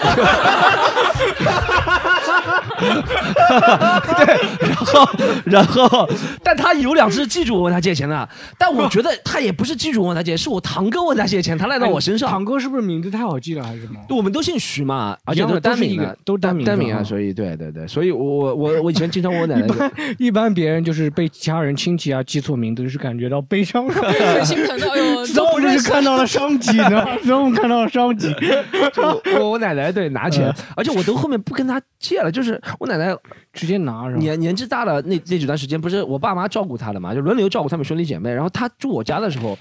[4.24, 5.08] 对，然后
[5.44, 6.08] 然后，
[6.42, 8.28] 但他有两次记住我问他借钱的，
[8.58, 12.28] 但我觉得他也不是记住我问他借，是我堂哥问他借钱，他赖到我身上。
[12.28, 14.00] 堂哥是不是名字太好记了，还是什么？
[14.10, 24.90] 我们都姓徐嘛，而且都是单名的都单名的单名啊，啊所以对对对，所以我我我我以前经常问我奶奶一般一般别人就是被家人亲戚啊记错名字，是感觉到悲伤，很心疼的。
[24.90, 28.34] 哎呦，让我这是看到了商机呢， 让我看到了商机。
[28.92, 29.02] 就
[29.38, 33.16] 我我奶奶对拿钱，而且我都后面不跟他借了，就是我奶奶
[33.52, 34.20] 直接拿是吧？
[34.20, 39.58] 年年纪大了那那几段时间，不是我爸妈照顾她的嘛，就轮流照顾他们兄弟姐妹，然后她住我家的时候。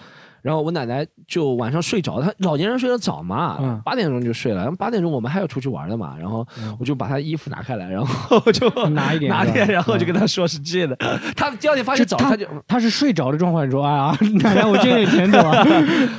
[0.48, 4.62] 然后我奶奶就晚上睡着，她老年人睡得早嘛嗯，八点钟就睡了。
[4.62, 6.48] 然后八点钟我们还要出去玩的嘛，然后
[6.80, 10.96] 我就把她衣服拿开来，然后就 拿一点拿点，然后就跟她说是借的。
[11.36, 15.68] 她第二天发现早，她就她是睡着的状况，说哎呀，奶奶我借点钱走啊。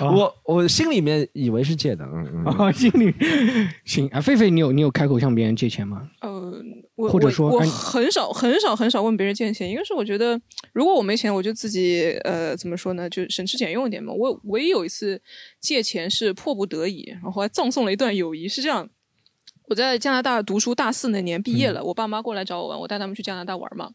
[0.12, 2.44] 我我心里面以为是借的，嗯嗯。
[2.44, 3.14] 啊，心里
[3.86, 6.02] 行啊，狒狒，你有你有开口向别人借钱吗？
[6.20, 6.52] 呃，
[6.96, 10.38] 我或者说我很少很少很少问别人借钱，一个是我觉得
[10.74, 14.12] 如果我没钱，我就自己呃怎么说呢，就省吃俭用一点嘛。
[14.18, 15.20] 我唯一有一次
[15.60, 18.48] 借钱是迫不得已，然后还葬送了一段友谊。
[18.48, 18.88] 是这样，
[19.68, 23.90] 我在加拿大读书大四那年毕业了，我爸妈过来找我玩，我带他们去加拿大玩嘛。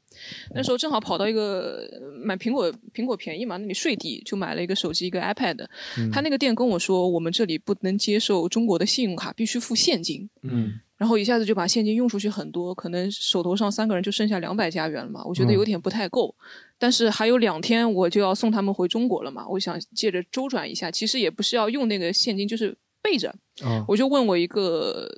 [0.54, 5.66] 那时候正好跑到一个呃买苹果，苹果便宜嘛，那里税低，就买了一个手机，一个 iPad。
[6.12, 10.30] 他那个店跟我说，我们这里不能接受中国的信用卡，必须付现金。
[10.44, 16.36] 嗯，然后一下子就把现金用出去很多，可能手头上三个人就剩下两百加元了嘛，我觉得有点不太够。
[16.84, 23.34] 但是还有两天我就要送他们回中国了嘛，我想借着周转一下，其实也不是要用那个现金，就是备着。
[23.64, 25.10] 哦，我就问我一个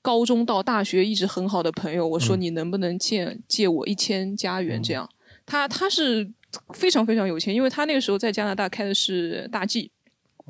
[0.00, 5.10] 高中到大学一直很好的朋友，我说你能不能借借我一千加元这样？
[5.44, 6.30] 他他是
[6.74, 9.90] 非常非常有钱，因为他那个时候在加拿大开的是大 G，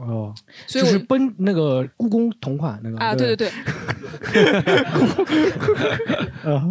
[0.00, 0.34] 哦，
[0.66, 3.52] 所以我就是奔那个故宫同款那个啊，对对对，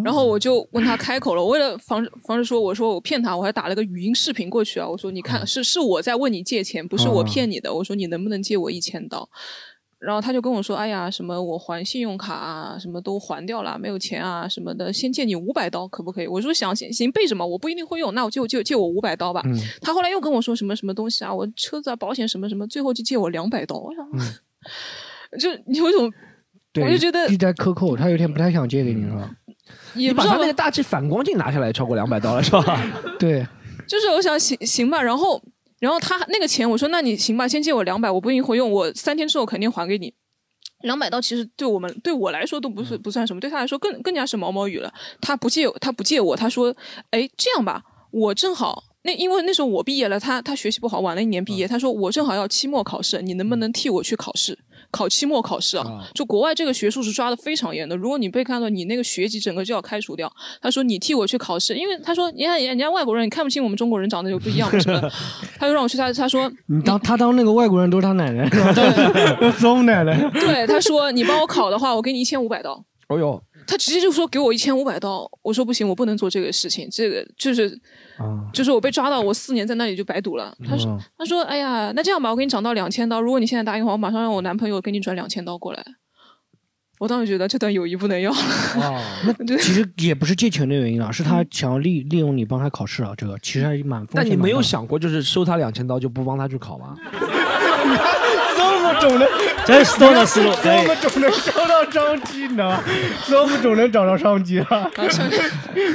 [0.04, 4.88] 然后我就问他开口了，我为了防止防止说我说我骗他，我还打了个语音视频过去啊。
[4.88, 7.74] 我说你看是是我在问你借钱，不是我骗你的。
[7.74, 9.30] 我说你能不能借我一千刀？
[10.00, 19.42] 然后他就跟我说：“哎呀，什么我还信用卡啊，什么都还掉了，没有钱啊，什么的，先借你五百刀可不可以？”我说：“想行行备着嘛，我不一定会用，那我就就借我五百刀吧。
[19.46, 23.76] 嗯他后来又跟我说什么什么东西啊，我车子啊、保险什么什么，最后就借我两百刀。
[23.76, 24.06] 我想，
[25.40, 26.12] 就有一种
[26.72, 29.30] 对，我就觉得一直在克扣，他有点不太想借给你是吧？
[29.94, 32.82] 你也不知道把他那个大致反光镜拿下来，超过两百刀了是吧？
[33.20, 33.46] 对，
[33.88, 35.42] 就是我想行行吧，然后
[35.80, 40.14] 然后他那个钱，我说那你行吧，先借我两百，我不一定会用，我三天之后肯定还给你。
[40.84, 44.94] 两百刀其实对我们对我来说都不是不算什么，对他来说更更加是毛毛雨了。
[45.20, 46.74] 他不借他不借我，他说，
[47.10, 54.58] 哎，这样吧，我正好那因为那时候我毕业了，他他学习不好，晚了一年毕业，他说我正好要期末考试，你能不能替我去考试？
[54.92, 57.96] 考期末考试啊，就国外这个学术是抓的非常严的。
[57.96, 60.32] 如果你被看到，你那个学籍整个就要开除掉。
[60.62, 65.12] 他说你替我去考试，因为他说你看人家外国人，你看不清我们中国人长得有不一样什么的。
[65.58, 69.52] 他就让我去他他说你当他当那个外国人都是他奶奶，是吧？
[69.60, 72.84] 松奶奶，对，他说你帮我考的话，我给你一千五百刀。
[73.10, 77.80] 哦呦，他直接就说给我一千五百刀，我说不行，我不能做这个事情，这个就是
[78.20, 80.56] 啊，就是我被抓到，我四年在那里就白读了。
[80.68, 85.84] 他说嗯他说哎呀，那这样吧，我给你涨到两千刀，如果你现在答应的话，我马上让我男朋友给你转两千刀过来。
[87.00, 88.38] 我当时觉得这段友谊不能要了。
[88.76, 89.02] 哦，
[89.40, 96.98] 那其实也不是借钱的原因啊，是他想要利利用你帮他考试啊，这个其实还蛮但你没有想过，就是收他两千刀就不帮他去考吗？
[99.00, 99.28] 这么种的，
[99.66, 101.20] 这是 Stone 的思路，可以这么。
[101.20, 102.84] 种能找到商机，你知道吗？
[103.28, 104.90] 这么种能找到商机啊！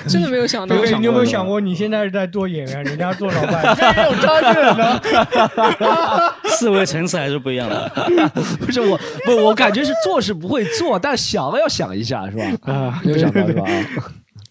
[0.08, 6.34] 真的没有想到对，你有没有想过，你现在是在做演员，人家做老板， 这有差距了呢？
[6.50, 7.90] 思维层次还是不一样的。
[8.60, 12.72] 不是我，不，我感觉是做是不会做，但想了要想一下，是吧？
[12.72, 13.64] 啊，没有想到是吧？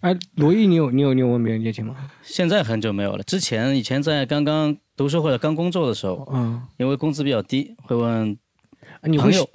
[0.01, 1.95] 哎，罗毅，你有你有你有问别人借钱吗？
[2.23, 8.35] 现在很久没有了，之前以前在刚刚读书或者刚工作的时候，嗯，因为工资比较低，会问
[9.03, 9.49] 你朋友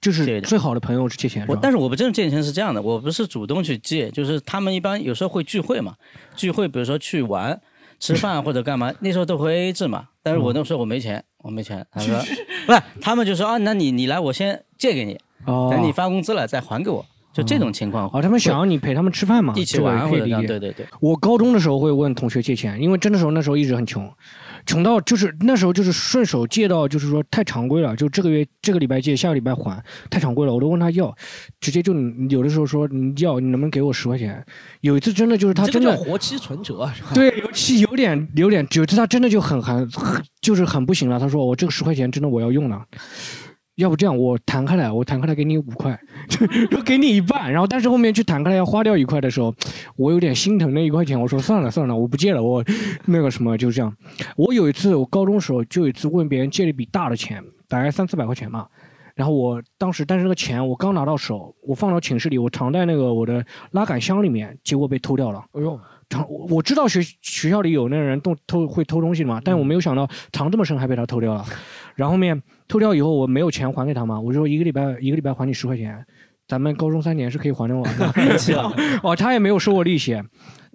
[0.00, 1.56] 就是最好的朋友是借钱是我？
[1.60, 5.94] 但是我不真的借钱是这样的，我不是主动去借，就是他们一般有时候会聚会嘛，
[6.34, 7.60] 聚会比如说去玩、
[8.00, 10.08] 吃饭或者干嘛，那时候都会 AA 制嘛。
[10.22, 12.16] 但是我那时候我没钱，我没钱， 他说
[12.66, 18.08] 不是，他们就说啊，那你你来，我先借给你，哦等你发工资了再还给我，就这种情况。
[18.08, 20.58] 啊，他们想要你陪他们吃饭嘛，一起玩或者这样，可以理解。
[20.58, 20.86] 对对对。
[21.00, 24.10] 我高中的时候会问同学借钱，因为真的时候那时候一直很穷，
[24.66, 31.14] 穷到就是那时候就是顺手借到，就是说太常规了，就这个月这个礼拜借，下个礼拜还，太常规了，我都问他要，
[31.60, 31.94] 直接就
[32.28, 34.44] 有的时候说你要你能不能给我十块钱？
[34.80, 36.90] 有一次真的就是他真的活期存折？
[37.14, 42.84] 对，尤其有点有点，有一次他真的就很很很就是很不行了，他说我这个十块钱真的我要用了。
[43.76, 45.98] 要不这样，我弹开来，我弹开来给你五块，
[46.70, 47.50] 就给你一半。
[47.50, 49.54] 然后，但是后面去弹开来要花掉一块的时候，
[49.96, 51.18] 我有点心疼那一块钱。
[51.18, 52.62] 我说算了算了，我不借了，我
[53.06, 53.94] 那个什么就这样。
[54.36, 58.66] 我有一次，我高中时候就有一次问别人借了一笔大的钱，大概三四百块钱嘛。
[59.14, 65.44] 然后我当时，但是那个钱我刚拿到手，我放到寝室里，我藏在那个我的拉杆箱里面，结果被偷掉了。
[65.52, 71.44] 哎呦，藏我我知道学学校里有那个人动偷会偷东西的嘛，但我没有想到藏这么深还被他偷掉了。
[71.94, 76.04] 然后后面偷掉以后我没有钱还给他嘛，我就说一个礼拜一个礼拜还你十块钱，
[76.46, 78.06] 咱们高中三年是可以还得完的。
[79.02, 80.20] 哦，他也没有收我利息。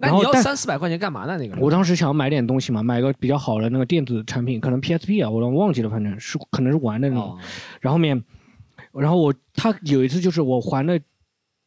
[0.00, 1.36] 那你要三四百块钱干嘛呢？
[1.36, 7.36] 那个我当时想买点东西嘛，买个比较好的那个电子产品，可能 PSP 啊，我都忘记了，反正是可能是玩的那种。
[7.80, 8.22] 然后后面，
[8.92, 11.00] 然后我他有一次就是我还的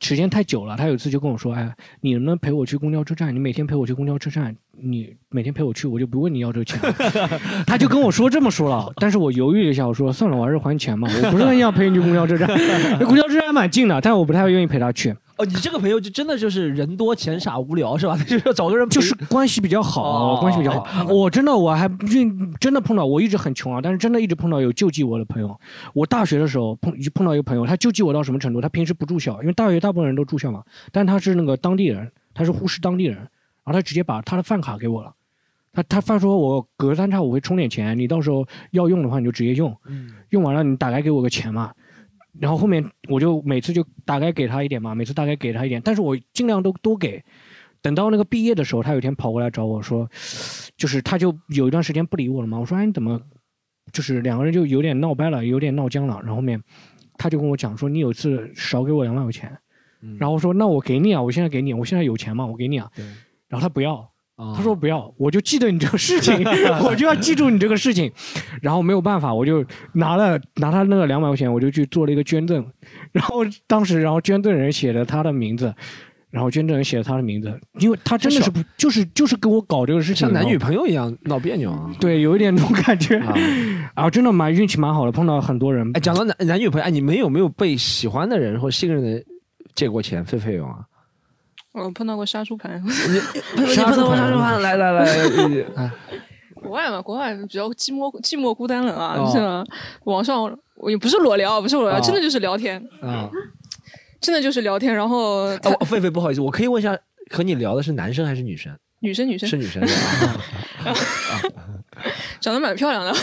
[0.01, 3.33] 时间太久了，他有一次就跟我说，哎，你能不能陪我去公交车站？
[3.33, 6.91] 你每天陪我去公交车站，你每天陪我去，我就不问你要这个钱了。
[7.67, 12.49] 他就跟我说这么说了，但是我犹豫了一下，我说算了，我还是还钱吧，我不是很想陪你去公交车站，
[12.99, 15.15] 那 公交车站还蛮近的，但我不太愿意陪他去。
[15.37, 18.15] 哦，你这个朋友就真的就是人多钱少无聊是吧？
[18.27, 21.05] 就是要找个人就是关系比较好，哦关系比较好。
[21.11, 25.59] 我真的我还运真的碰到，我一直很穷啊，但是真的一直碰到有救济我的朋友。
[25.93, 28.61] 我大学的时候碰碰到一个朋友，他救济我到什么程度？
[28.61, 33.27] 他平时不住校，因为大学大部分人都住校嘛，但他是那个当地人，他是呼市当地人，然
[33.65, 35.13] 后他直接把他的饭卡给我了。
[35.73, 39.73] 他他饭说，我隔三差五会充点钱，你到时候要用的话你就直接用，
[40.29, 41.71] 用完了你打来给我个钱嘛。
[42.39, 47.23] 然后后面我就每次就大概给他一点嘛，每次大概给他一点，但是我尽量都多给。
[47.81, 50.07] 等到那个毕业的时候，他有一天跑过来找我说，
[50.77, 52.59] 就是他就有一段时间不理我了嘛。
[52.59, 53.19] 我说哎你怎么，
[53.91, 56.19] 就是两个人就有点闹掰了，有点闹僵了。
[56.19, 56.61] 然后后面
[57.17, 59.57] 他就跟我讲说你有一次少给我两万块钱，
[60.19, 62.91] 然后我说那我给你啊，我现在给你，我现在有钱嘛，我给你啊。
[63.47, 64.10] 然后他不要。
[64.55, 66.43] 他说不要，我就记得你这个事情，
[66.83, 68.11] 我就要记住你这个事情，
[68.61, 69.63] 然后没有办法，我就
[69.93, 72.65] 拿了拿他那个两百块钱，我就去做了一个捐赠，
[73.11, 75.73] 然后当时然后捐赠人写了他的名字，
[76.29, 80.57] 然后捐赠人写了他的名字，因为他真的是不就是就是跟我搞这个事情，像男女。
[80.57, 81.89] 朋友一样闹别扭啊。
[81.99, 83.17] 对，有一点那种感觉，
[83.95, 85.89] 啊，真的蛮运气蛮好的，碰到很多人。
[85.95, 89.23] 哎，讲到男男女朋友，哎，你们有没有被喜欢的人或信任的人
[89.75, 90.79] 借过钱费费用啊？
[91.73, 92.89] 我碰到过杀猪盘，你
[93.55, 93.65] 碰
[93.95, 95.05] 到过，杀猪盘，来来来，
[95.77, 95.91] 哎
[96.55, 99.63] 国外嘛，国外比较寂寞寂寞孤单冷啊，哦是吧？
[100.03, 100.41] 网上
[100.75, 103.29] 我也不是裸聊，不是裸聊，哦真的就是聊天，啊，
[104.19, 104.93] 真的就是聊天。
[104.93, 106.95] 然后狒狒，不好意思，我可以问一下，
[107.31, 108.77] 和你聊的是男生还是女生？
[109.01, 109.81] 女生女生是女生？
[112.39, 113.13] 长得蛮漂亮的，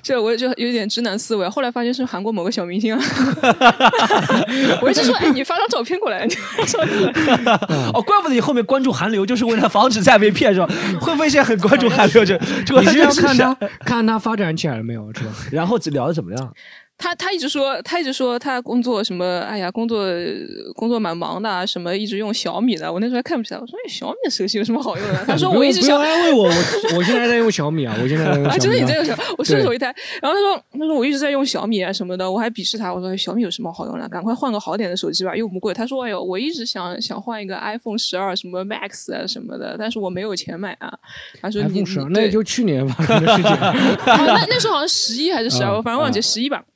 [0.00, 1.48] 这我就有点直男思维。
[1.48, 3.02] 后来发现是韩国某个小明星啊，
[4.80, 6.24] 我一直说，哎，你发张照片过来。
[7.92, 10.68] 哦，怪不得你后面关注韩流，就是为了防止再被骗，是吧？
[11.00, 12.24] 会不会现在很关注韩流？
[12.24, 15.32] 这这你是要 看他他看他发展起来了没有，是吧？
[15.50, 16.54] 然后聊的怎么样？
[16.96, 20.04] 他他一直说，他一直说他工作什么，哎呀，工作
[20.74, 22.90] 工作蛮忙的啊，什么一直用小米的。
[22.90, 25.24] 我那时候还看不起来，我说哎，小米的手机有什么好用的？
[25.26, 29.86] 他说 我一直想用安慰我，我我现在在用小米啊，我现在在用 小米、啊，真的你在用小，我顺手一抬，
[30.22, 34.08] 然后他说他说我一直在用小米啊什么的，我还鄙视他，我说哎小米有什么好用的？
[34.08, 35.74] 赶快换个好点的手机吧，又不贵。
[35.74, 40.92] 他说哎呦，我一直想想换一个 iPhone 十二什么 Max 啊什么的，但是我没有钱买啊。
[41.42, 43.50] 他说你你那也就去年发生的事情。
[43.50, 43.74] 啊
[44.06, 46.62] 那那时候好像十一还是十二、啊我反正忘记十一吧。
[46.62, 46.73] 嗯，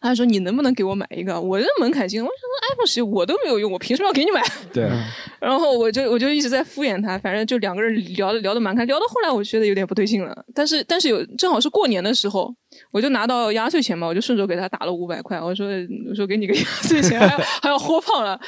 [0.00, 1.40] 他说你能不能给我买一个？
[1.40, 4.40] 我这门槛低，我想说 iPhone 十一我都没有用，我凭什么要给你买？
[4.72, 4.88] 对，
[5.40, 10.44] 然后我就我就一直在敷衍他，反正就两个人聊的聊的蛮开，聊到后来我觉得有点不对劲了。
[10.54, 12.54] 但是但是有正好是过年的时候，
[12.92, 15.66] 我就拿到压岁钱嘛，我就顺手给他打了五百块，我说
[16.08, 18.38] 我说给你个压岁钱，还要还要豁胖了。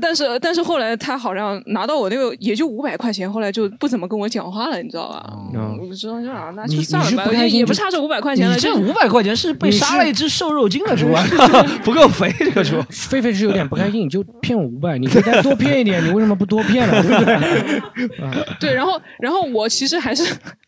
[0.00, 5.24] 但是但是后来他好像拿到我那个也就五百块钱，后来就不怎么跟我讲话了，你知道吧？
[5.54, 8.56] 嗯我知道就啊，那就算了吧，不也不差这五百块钱了。
[8.58, 11.24] 这五百块钱是被杀了一只瘦肉精的猪啊，
[11.84, 12.76] 不够肥这个猪。
[12.90, 17.02] 狒狒是有点不开心，你就骗我五百，你可以再多骗一点，你为什么不多骗呢？
[17.02, 18.46] 对不对？
[18.60, 20.24] 对，然后然后我其实还是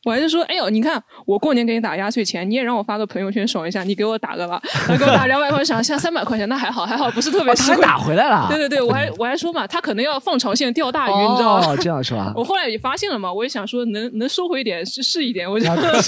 [0.09, 7.81] 我还是说，哎呦，你看我过年给你打压岁钱，你也让我发个朋友圈爽一下，你给我打个吧，他给我打两百块钱， 现在三百块钱，那还好还好，不是特别哦，他还。
[7.83, 8.47] 打回来了。
[8.49, 11.67] 对对对，我还我还说嘛，他可能要放长线钓大鱼，你知道吗？
[11.69, 12.33] 哦，这样是吧？
[12.35, 16.03] 我后来也发现了嘛，我也想说能能收回一点是是一点，我这个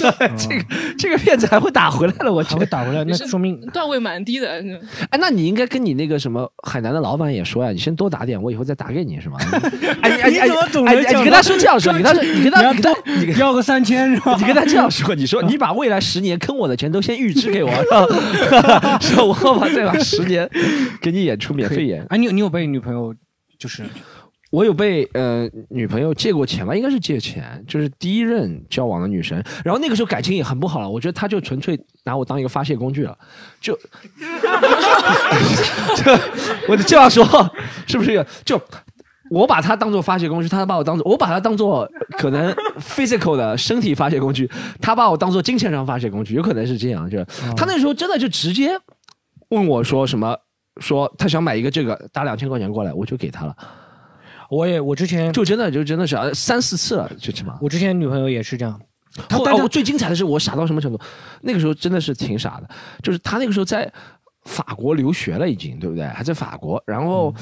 [0.97, 2.55] 这个骗子还会打回来了，我觉得。
[2.55, 4.61] 还会打回来，那说明段位蛮低的。
[5.09, 9.37] 哎，那你应该跟你那个什么海南的老板也说呀，你先多打点，我以后再打给你是吗？
[10.01, 14.35] 哎哎哎你怎么总哎能讲哎你跟他说这样说，你跟他说，你跟他，你要你跟他，多要个三千是吧？
[14.39, 18.97] 你跟他这样说，你说你把未来十年坑我的钱都先预支给我， 是吧？
[19.01, 20.49] 说我把再把十年
[21.01, 22.05] 给你演出免费演。
[22.09, 23.13] 哎，你有你有被女朋友
[23.59, 23.83] 就是
[24.51, 33.17] 我有被呃女朋友借过钱吧，应该是借钱，就是第一任交往的女生，然后那个时候感情也很不好了，我觉得她就纯粹拿我当一个发泄工具了，
[33.61, 33.73] 就
[35.95, 36.11] 就
[36.67, 37.25] 我这样说
[37.87, 38.61] 是不是就？
[39.31, 44.49] 我把它当做发泄工具，他把我当做我把它当做可能 physical 的身体发泄工具，
[44.81, 47.09] 他把我当做金钱上发泄工具，有可能是这样。
[47.09, 47.25] 就是
[47.55, 48.77] 他那时候真的就直接
[49.47, 50.37] 问我说什么，
[50.81, 53.55] 说他想买一个这个，打两千块钱过来，我就给他了。
[54.49, 57.57] 我也我之前就真的就真的是啊三四次了，最起码。
[57.61, 58.77] 我之前女朋友也是这样，
[59.29, 60.99] 但她哦最精彩的是我傻到什么程度？
[61.39, 62.69] 那个时候真的是挺傻的，
[63.01, 63.89] 就是他那个时候在
[64.43, 66.05] 法国留学了，已经对不对？
[66.05, 67.33] 还在法国，然后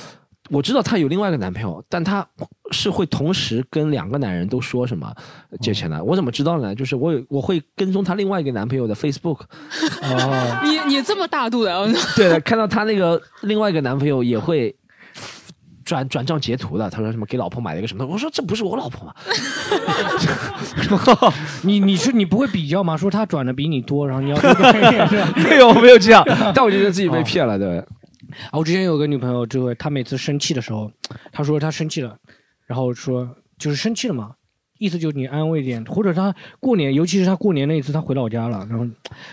[0.49, 2.25] 我知道她有另外一个男朋友，但她
[2.71, 5.13] 是会同时跟两个男人都说什么
[5.61, 6.03] 借钱的。
[6.03, 6.73] 我怎么知道呢？
[6.75, 9.41] 就是我有我会跟踪她另外一个男朋友的 Facebook，
[10.01, 14.75] 哦， 你你这么大度的， 对的，看到她那个另外一个男朋友也会。
[15.85, 18.05] 转转账截图的，他说什么给老婆买了一个什么？
[18.05, 19.15] 我说这不是我老婆吗？
[21.63, 22.95] 你你是你不会比较吗？
[22.95, 24.37] 说他转的比你多，然后你要？
[25.35, 26.23] 没有没有这样，
[26.53, 27.83] 但我觉得自己被骗了，对。
[28.51, 30.91] 啊，我之前有个女朋友，就会她每次生气的时候，
[31.31, 32.17] 她说她生气了，
[32.65, 33.27] 然后说
[33.57, 34.35] 就是生气了嘛，
[34.77, 38.87] 意思就是你安慰一点，或者她过年，尤其是她过年那一次，她回老家了，然后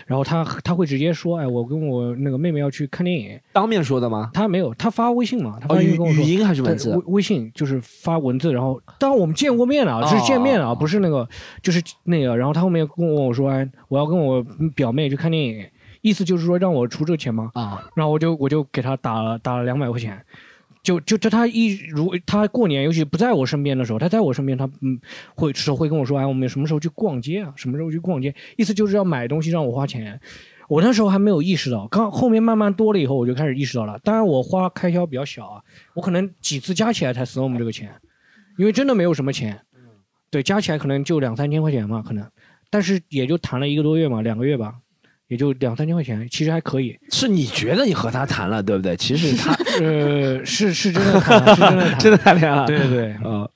[0.05, 4.29] 然后她她会直接说，哎，我跟我那个妹妹要去看电影，当面说的吗？
[4.33, 6.23] 她没有，她发微信嘛，她发哦，语微信跟我说。
[6.23, 6.91] 语音还是文字？
[6.95, 11.27] 微微信就是发文字，然后当然我们见过面了啊，哦这是见面了啊，不是那个
[11.61, 14.43] 就是那个，然后她后面跟我说，哎，我要跟我
[14.75, 15.65] 表妹去看电影，
[16.01, 17.51] 意思就是说让我出这个钱吗？
[17.53, 20.23] 啊，然后我就我就给他打了打了两百块钱，
[20.83, 24.99] 就就就他一如他过年，尤其不在我身边的时候，他在我身边，他嗯
[25.35, 27.53] 会时候会跟我说，哎，我们什么时候去逛街啊？
[27.55, 28.33] 什么时候去逛街？
[28.55, 30.19] 意思就是要买东西让我花钱。
[30.69, 33.97] 我那时候还没有意识到，刚后面慢慢多了以后，我就开始意识到了。
[34.03, 37.89] 当然，我花开销比较小啊，我可能几次加起来才 storm 这个钱，
[38.57, 39.61] 因为真的没有什么钱，
[40.29, 42.29] 对，加起来可能就两三千块钱嘛，可能，
[42.69, 44.75] 但是也就谈了一个多月嘛，两个月吧，
[45.27, 46.97] 也就两三千块钱，其实还可以。
[47.11, 48.95] 是你觉得你和他谈了，对不对？
[48.95, 52.65] 其实他呃，是是真的谈了，是真的谈， 真的谈恋爱了。
[52.65, 53.49] 对对对，呃，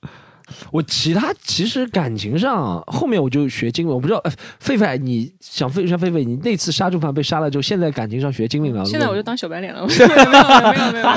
[0.70, 4.30] 我其他其实感情上后面我就学精明，我不知道，呃
[4.62, 8.84] 狒狒，你想狒像狒狒，你那次杀猪盘被杀了之后，现在感情上学精明了。
[8.84, 11.08] 现在我就当小白脸了，没有没有没有没有没有，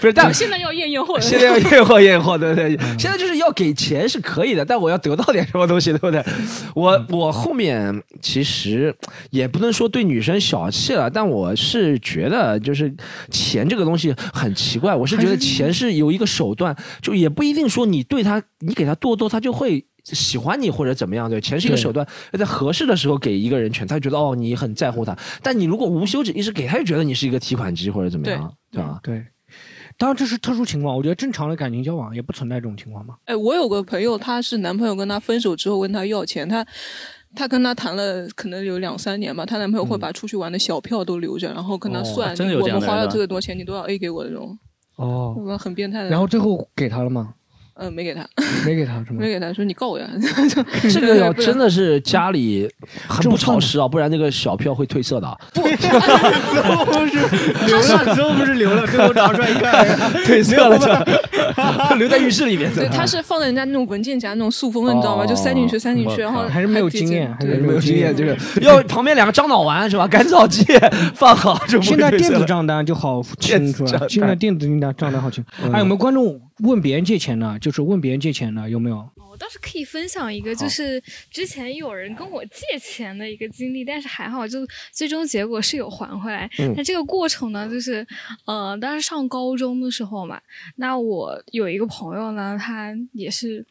[0.00, 2.76] 不是，但我 现在要验验货，现在要验货验货，对不对？
[2.98, 6.22] 现在就是要给钱是可以的，但我要得到点什么东西，对不对？
[6.74, 8.94] 我我后面其实
[9.30, 12.92] 也不能说对女生小气了，但我是觉得就是
[13.30, 19.86] 钱这个东西很奇怪，我是觉得钱是有一个手段，就也不一定说你对他，你给他多多，他就会。
[20.12, 29.00] 喜欢你或者怎么样，对，钱是一个手段，要在合适的时候给一个人权，他就觉得哦你很在乎他，但你如果无休止一直给他，就觉得你是一个提款机或者怎么样，对吧？
[29.02, 29.26] 对。
[29.98, 33.16] 当然这是特殊情况，我觉得正常的感情交往也不存在这种情况嘛。
[33.24, 36.64] 哎，我有个朋友，她是男朋友跟她分手之后问她要钱，她
[37.34, 44.56] 她跟他谈了可能有两三年吧，她男朋友嗯会把出去玩的小票都留着，然后跟她哦算，我们花了这个多钱，你都要 A 给我的这种，
[44.94, 45.58] 哦？
[45.58, 46.10] 很变态的。
[46.10, 47.34] 然后最后给他了吗？
[47.76, 48.26] 呃没给他，
[48.64, 49.28] 没给他没？
[49.32, 50.08] 给他，说你告我呀。
[50.90, 52.68] 这个要真的是家里
[53.06, 55.36] 很不潮湿啊，不然那个小票会褪色的啊。
[55.52, 55.74] 不是
[57.66, 59.86] 流了，最后不是流了，最后拿出来一看，
[60.24, 62.72] 褪色了就留在浴室里面。
[62.74, 65.26] 对，他是放在人家那种文件夹那种塑封的，你知道吗？
[65.26, 70.08] 就塞进去，塞进去，然后还是没有经验还是没有经验，就是要旁边两个樟脑丸是吧？
[70.08, 70.64] 干燥剂
[71.14, 75.44] 放好就现在电子账单就好清楚了，现在电子账账单好清。
[75.62, 77.58] 嗯还有没有观众问别人借钱呢？
[77.60, 79.08] 就是问别人借钱呢，有没有？
[79.30, 86.48] 我倒是可以分享一个，就是之前有人跟我借钱的一个经历，但是还好，就最终结果是有还回来。
[86.58, 88.06] 嗯那这个过程呢，就是
[88.46, 90.40] 呃，当时上高中的时候嘛，
[90.76, 93.64] 那我有一个朋友呢，他也是。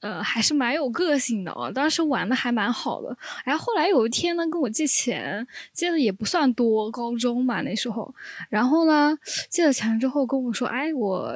[0.00, 1.72] 呃，还是蛮有个性的哦。
[1.74, 8.14] 当时玩的还蛮好的，然后后来有一天呢，跟我借钱，借的也不算多，高中嘛那时候。
[8.48, 9.18] 然后呢，
[9.50, 11.34] 借了钱之后跟我说：“哎，我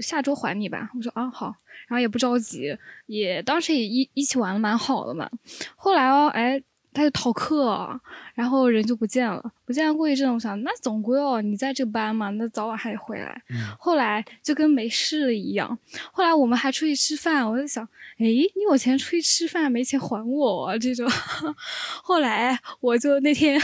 [0.00, 1.54] 下周还你吧。”我说：“啊，好。”
[1.88, 2.76] 然后也不着急，
[3.06, 5.28] 也当时也一一起玩的蛮好的嘛。
[5.74, 6.62] 后来哦，哎，
[6.92, 8.00] 他就逃课，
[8.34, 9.42] 然后人就不见了。
[9.64, 13.42] 不见了过一阵，我想那总归哦，你在这班嘛，那早晚还得回来。
[13.76, 15.76] 后来就跟没事一样。
[16.12, 17.84] 后来我们还出去吃饭，我就想，
[18.18, 21.08] 哎，你有钱出去吃饭，没钱还我、啊、这种。
[22.04, 23.60] 后来我就那天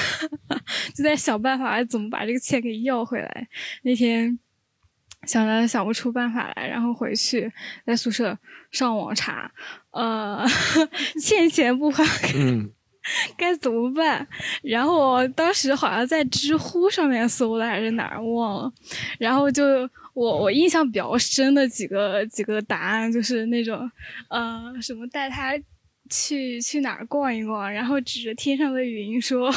[0.93, 3.49] 就在想办法怎么把这个钱给要回来。
[3.83, 4.37] 那天。
[5.27, 7.53] 想着想不出办法来，然后回去
[7.85, 8.37] 在宿舍
[8.71, 9.51] 上网查，
[9.91, 10.47] 呃，
[11.21, 12.05] 欠钱不还，
[12.37, 12.71] 嗯，
[13.37, 14.27] 该怎么办？
[14.63, 18.73] 然后当时好像在知乎上面搜的还是哪儿忘了，
[19.19, 19.65] 然后就
[20.15, 23.91] 我我印象比较深的几个几个答案就是那种，
[24.31, 25.53] 呃，什么带他
[26.09, 29.53] 去去哪儿逛一逛，然后指着天上的云说。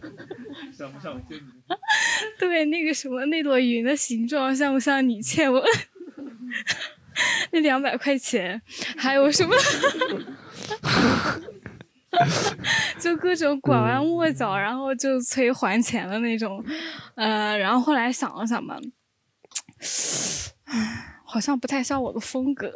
[0.76, 1.40] 像不像天
[2.38, 5.62] 对，那个什么，那朵云的形状像不像你欠我
[7.52, 8.60] 那两百块钱？
[8.96, 9.54] 还有什么？
[12.98, 16.64] 就各种拐弯抹角，然后就催还钱的那种。
[17.14, 18.78] 呃，然后后来想了想吧，
[21.32, 22.70] 好像不太像我的风格。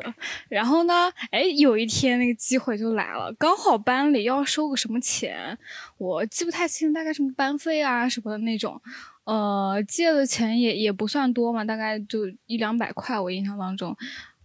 [0.48, 5.58] 然后呢，哎，有一天那个机会就来了，刚好班里要收个什么钱，
[5.98, 8.80] 我记不太清，大概什么班费啊什么的那种。
[9.24, 13.94] 呃，借的钱也也不算多嘛，大概就一两百块，我印象当中。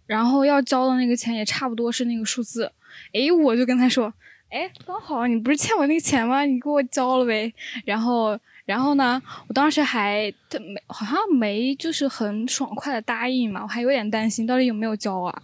[0.06, 2.70] 然后要交的那个钱也差不多是那个数字。
[3.12, 4.12] 诶，我就跟他说，
[4.50, 6.44] 哎，刚好你不是欠我那个钱吗？
[6.44, 7.50] 你给我交了呗。
[7.86, 15.42] 然后，然后呢，我当时还他没好像没就是很爽快的答应嘛，我还有点担心到底有没有交啊。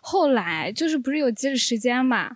[0.00, 2.28] 后来就是不是有截止时间嘛，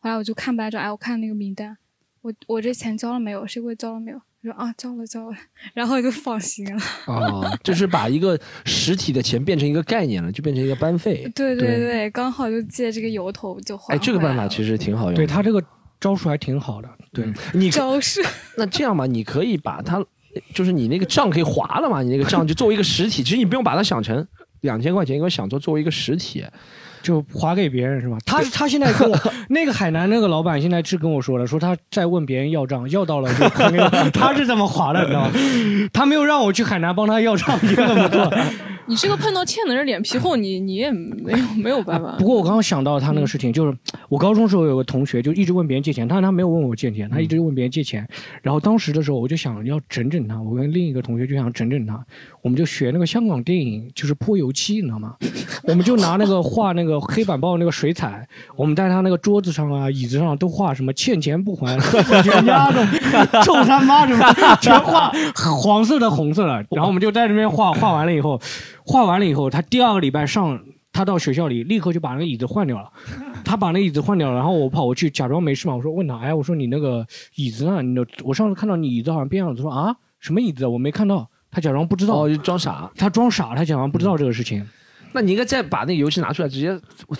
[0.00, 1.76] 后来我就看白纸，哎，我看那个名单，
[2.22, 3.46] 我我这钱交了没有？
[3.46, 4.20] 谁给我交了没有？
[4.42, 5.36] 我说啊，交了交了，
[5.74, 6.82] 然后就放心了。
[7.06, 11.28] 啊， 就是把一个实体的钱变成一个概念了，就变成一个班费。
[11.34, 15.16] 对对对，刚好就借这个由头就还哎，这个办法其实挺好用的。
[15.16, 15.60] 对他这个
[15.98, 16.88] 招数还挺好的。
[17.16, 18.22] 对，你招式。
[18.56, 20.04] 那这样吧，你可以把它，
[20.54, 24.24] 就是你那个账可以划了嘛，你那个账就作为一个实体，其实你不用把它想成
[24.60, 26.44] 两千块钱，应该想做作为一个实体。
[27.02, 28.16] 就划给别人是吧？
[28.26, 29.16] 他他现在跟我
[29.48, 35.30] 那个海南那个老板现在是跟我说了，说他在问别人要账，要到了就还给我他是这么划的，你知道吗？
[35.92, 38.34] 他没有让我去海南帮他要账，你怎么做？
[38.88, 42.16] 你这个碰到欠的人脸皮厚，你你也没有没有办法。
[42.18, 43.76] 不过我刚刚想到他那个事情，就是
[44.08, 48.06] 我高中时候有个同学就一直问别人借钱，但是他没有问我借钱，他一直问别人借钱。
[48.42, 52.04] 然后当时的时候我就想要整整他，我跟另一个同学就想整整他，
[52.42, 55.16] 我们就学那个香港电影，就是泼油漆，你知道吗？
[55.64, 61.76] 我们就拿那个画那个黑板报那个水彩，我们在他那个桌子上啊、椅子上都画什么欠钱不还、
[62.22, 62.86] 全家的
[63.42, 65.10] 臭他妈什么，全画
[65.60, 66.64] 黄色的、红色的。
[66.70, 68.40] 然后我们就在那边画，画完了以后，
[68.86, 70.58] 画完了以后，他第二个礼拜上。
[70.92, 72.90] 他到学校里立刻就把那个椅子换掉了，
[73.44, 77.82] 他把那椅子换掉了，然后我跑过去假装没事嘛，我说问他，哎，我说你那个椅子呢？
[77.82, 80.66] 你的我上次看到你椅子好像变样了，他说啊什么椅子？
[80.66, 84.66] 我没看到，他假装不知道，哦，就装傻，他装傻，他假装不知道这个事情。
[85.16, 86.68] 那你应该再把那个油漆拿出来，直接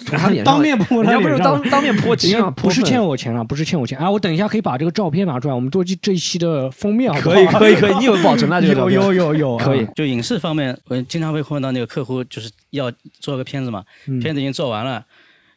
[0.05, 2.51] 从他脸上 当面泼他人家不是当当面泼漆吗？
[2.51, 3.17] 不是欠我。
[3.17, 3.99] 钱了，不是欠我钱。
[3.99, 7.35] 哎，我等一下可以把这个照片拿出来，我们做这这一期的封面好不好？
[7.35, 15.03] 可以可以可 以你有保存了这个有有有有， 可以啊就影视方面，我经常会碰到那个客户就是要做个片子嘛，嗯片子已经做完了，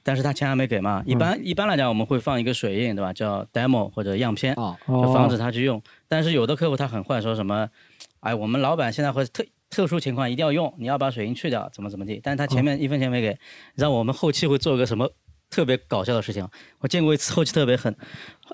[0.03, 1.03] 但是他钱还没给嘛。
[1.05, 3.11] 一般、一般来讲，我们会放一个水印，对吧？
[3.11, 5.81] 叫 demo 或者样片，哦就防止他去用。
[6.07, 7.67] 但是有的客户他很坏，说什么，
[8.21, 12.19] 哎，我们老板现在会特特殊情况一定要用，你要把水印去掉，怎么怎么地。
[12.23, 13.37] 但是他前面一分钱没给，
[13.75, 15.09] 让我们后期会做个什么
[15.49, 16.47] 特别搞笑的事情，
[16.79, 17.93] 我见过一次后期特别狠，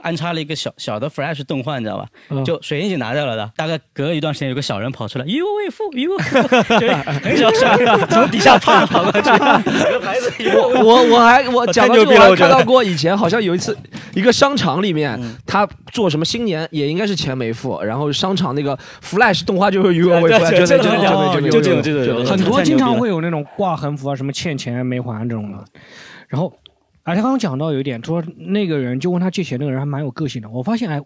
[0.02, 2.08] 安插了一个小小的 Flash 动画，你知道吧？
[2.30, 2.44] 嗯。
[2.46, 6.42] 就水印已经拿掉了的，大概隔一段时间有个小人跑出来，于为父，于为父，
[6.80, 13.78] 就是 很小小人从底下啪跑过去，有个牌子，我我我还我讲到这个，太牛逼了我看到过以前好像有一次
[14.16, 25.58] 一个商场里面，他做什么新年也应该是钱没付，然后商场那个 Flash 动画就是余额未付，就就这种这种很多经常会有那种挂横幅啊，什么欠钱没还这种的。
[26.28, 26.52] 然后，
[27.06, 30.50] 哎，他刚刚讲到有一点，说那个人就问他借钱，那个人还蛮有个性的。
[30.50, 31.00] 我发现，哎，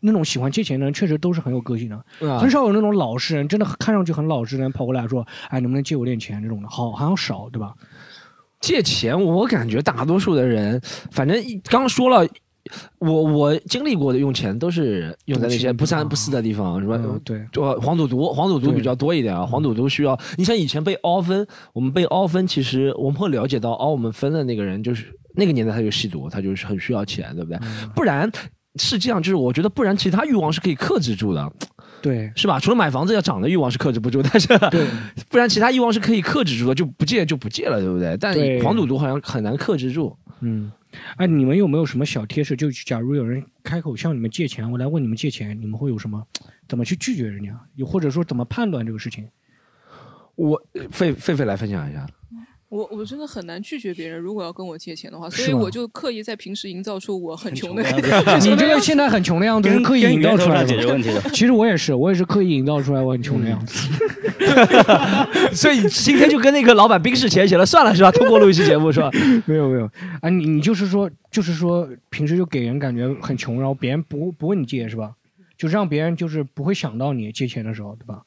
[0.00, 1.96] 那种喜欢借钱的人确实都是很有个性的，
[2.28, 7.72] 啊很少有那种老实人，真的看上去很老实的人跑过来说，哎，能不能借我点钱这种的，好好像少，对吧？
[8.60, 10.80] 借钱，我感觉大多数的人，
[11.10, 12.28] 反正一刚说了。
[12.98, 16.96] 我我经历过的用钱都是用在那些不三不四的地方，什么？
[16.96, 19.44] 嗯对，就黄赌毒，黄赌毒比较多一点啊。
[19.44, 27.58] 黄赌毒需要，你像以前被凹分，我们被凹分，其实我们会了解到凹我们分的那个人，就是那个年代他就吸毒，他就是很需要钱，对不对？
[27.62, 28.30] 嗯不然
[28.80, 31.52] 是这样，就是我觉得不然其他欲望是可以克制住的。
[32.00, 32.60] 对，是吧？
[32.60, 34.46] 除了买房子要涨的欲望是克制不住，但是
[35.28, 38.16] 不然其他欲望是可以克制住的，就不借就不借了，对不对？
[38.20, 40.16] 但对黄赌毒好像很难克制住。
[40.40, 40.70] 嗯，
[41.16, 42.56] 哎，你们有没有什么小贴士？
[42.56, 46.26] 就假如有人开口向你们借钱，我来问你们借钱，你们会有什么？
[46.66, 47.58] 怎么去拒绝人家？
[47.74, 49.28] 又或者说怎么判断这个事情？
[50.34, 52.06] 我狒狒狒来分享一下。
[52.68, 57.82] 我我真的很难拒绝别人，如果要跟我借钱的话，所以我就刻意在平时营造出我很穷的
[58.40, 63.88] 你这个现在很穷的样子是刻意营造出来解决问题的 其实我也是，我也是刻意营造出来我很穷的样子。
[65.54, 68.12] 所以今天就跟那个老板冰释前嫌了，算了是吧？
[68.12, 69.10] 通过录一期节目是吧？
[69.46, 69.90] 没有没有
[70.20, 75.12] 啊，你你就是说就是说平时就给人感觉很穷，然后别人不不问你借是吧？
[75.56, 78.22] 就让别人就是不会想到你借钱的时候，对吧？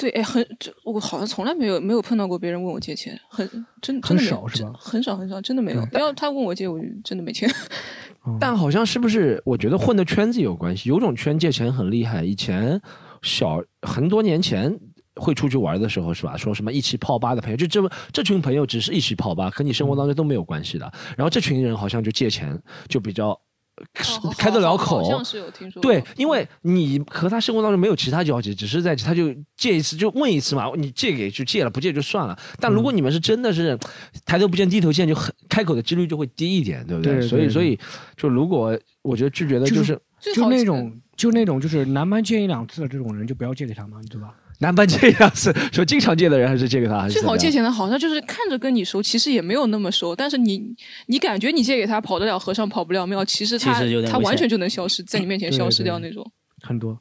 [0.00, 3.46] 对，哎，很，这我好像从来没有没有碰到过别人问我借钱，很
[3.82, 4.72] 真真的没有很少是吧？
[4.78, 5.86] 很少很少，真的没有。
[5.92, 7.46] 要他问我借，我就真的没钱。
[8.40, 9.42] 但好像是不是？
[9.44, 10.88] 我觉得混的圈子有关系。
[10.88, 12.80] 有种圈借钱很厉害，以前
[13.20, 14.74] 小很多年前
[15.16, 16.34] 会出去玩的时候是吧？
[16.34, 20.90] 说什么一起泡吧的朋友，就这么这群朋友只是一起泡吧，和你生活当中都没有关系的。
[21.14, 23.38] 然后这群人好像就借钱就比较。
[24.36, 25.90] 开得了口，好像是有听说过。
[25.90, 32.38] 对，因为你和他生活当中没有其他交集，只是在他就借一次就问一次嘛，你借给就借了，不借就算了。
[32.58, 33.78] 但如果你们是真的是
[34.24, 37.78] 抬头不见低头见，就很开口的几率就会低一点，对不对对所以所以
[38.16, 39.98] 就如果我觉得拒绝的就是
[40.34, 44.34] 就那种就那种就是男班借一两次的这种人，就不要借给他嘛，对吧？
[44.60, 50.62] 南班借一两次，说经常借的人还是借给他，还是最好借钱的，好像就是看着跟你熟，其实也没有那么熟，但是你
[51.06, 56.24] 你感觉你借给他跑得了和尚跑不了庙，其实他他完全就能消失在你面前消失掉那种。
[56.62, 57.00] 很多。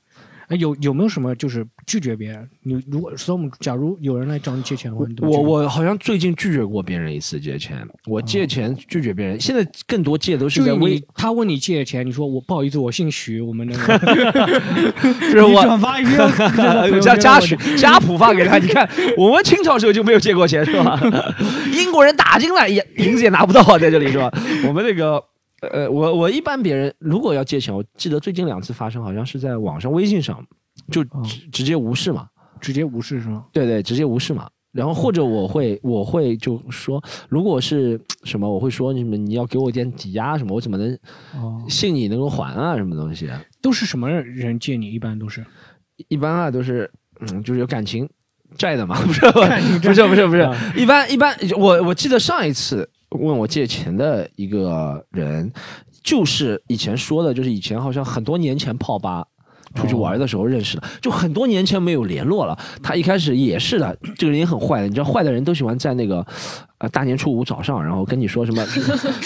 [0.50, 2.50] 哎，有有没有什么就是拒绝别人？
[2.64, 5.08] 你如果 storm，假如有人来找你借钱我
[5.41, 14.00] 我好像最近拒绝过别人一次借钱，我借钱拒绝别人，现在更多借都是在微，他问你借钱，你说我不好意思，我姓徐，我们那个
[15.30, 21.00] 是我你转发一个 家家许家谱发给他，你看我们清朝时候就没有借过钱是吧？
[21.72, 24.32] 英国人打进来也银子也拿不到啊，在这里是吧？
[24.68, 25.24] 我们那个。
[25.62, 30.45] 呃，我我一般别人如果要借钱，我记得最近两次发生，好像是在网上微信上，
[30.91, 32.28] 就直直接无视嘛，
[32.62, 33.45] 直接无视是吗？
[33.51, 34.49] 对对，直接无视嘛。
[34.72, 40.93] 然后或者我会我会就说，如果是什么，我会说你们你要给我点抵押什么，我怎么能
[41.34, 42.78] 哦信你能够还啊？
[42.78, 43.28] 什么东西？
[43.62, 44.91] 都是什么人借你？
[44.91, 45.43] 一般都是
[46.07, 46.89] 一般啊都是
[47.20, 48.07] 嗯，就是有感情
[48.57, 49.22] 债的嘛，不是
[49.80, 55.51] 不是不是不是啊，一般一般我我记得上一次问我借钱的一个人，
[56.03, 59.26] 就是以前说的，就是以前好像很多年前泡吧。
[59.76, 62.58] 出去玩的时候认识的，就很多年前没有联络了。
[62.82, 64.88] 他一开始也是的，这个人也很坏的。
[64.88, 66.26] 你知道，坏的人都喜欢在那个
[66.80, 68.66] 呃大年初五早上，然后跟你说什么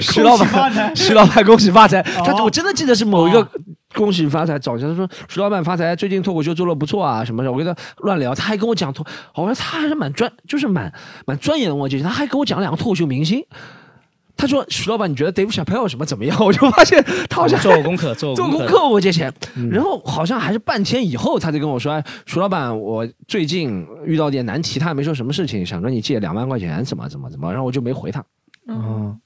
[0.00, 2.02] 徐老板，徐老板恭喜发财。
[2.02, 3.46] 他我真的记得是某一个
[3.94, 7.50] 恭喜发财，早上说徐老板发财，最近脱口秀做的不错啊什么的。
[7.50, 10.92] 我跟他乱聊，他还跟我讲脱，我说他还是蛮专，就是蛮
[11.26, 11.74] 蛮钻研的。
[11.74, 13.44] 我记得他还跟我讲两个脱口秀明星。
[14.36, 19.32] 他说：“徐老板，你觉得 Dave Chappelle 什么怎么样？” 我就发现他好像做功课 做功课做功课，我借钱，
[19.70, 28.22] 然后好像还是半天以后，他才跟我说：“哎，徐老板，我最近遇到点难题，他也没说什么事情，想跟你借两万块钱，怎么怎么怎么。”然后我就没回他。
[28.68, 29.18] 嗯，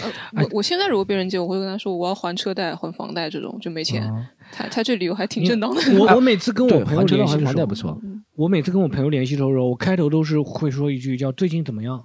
[0.00, 4.12] 呃，我我现在如果别人借，我会跟他说我要还车贷、还房贷这种，就没钱。
[4.50, 5.80] 他他这理由还挺正当的。
[5.98, 8.00] 我我每次跟我朋友还车还联系的时候房贷不错。
[8.34, 12.02] 我每次跟我朋友联系的时候，我开头都是会说一句叫“最近怎么样”。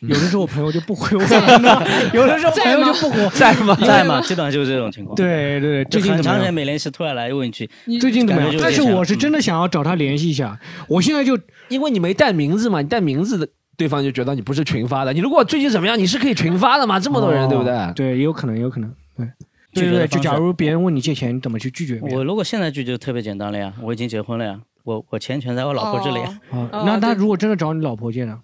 [0.00, 3.74] 有的时候我朋友就不回我了，有的时候朋友就不回， 在吗？
[3.80, 4.20] 在吗？
[4.20, 5.14] 基本上就是这种情况。
[5.16, 6.52] 对对最近很长时间？
[6.52, 7.68] 没联系，突然来问一句，
[8.00, 11.38] 最近怎么样但是我是真的想要找他联系一下，我现在就
[11.68, 15.12] 因为你没带名字嘛，你带名字的对方就觉得你不是群发的。
[15.12, 17.00] 你如果最近怎么样，你是可以群发的嘛？
[17.00, 17.72] 这么多人，对不对？
[17.72, 18.92] 哦对，也有可能，有可能。
[19.16, 19.26] 对，
[19.72, 21.98] 拒对对对，就假如别人问你借钱，你怎么去拒绝？
[22.02, 26.20] 我如果现在拒绝特别简单了呀，我已经结婚了呀，我我钱全在我老婆这里
[26.50, 28.38] 哦 那他如果真的找你老婆借呢？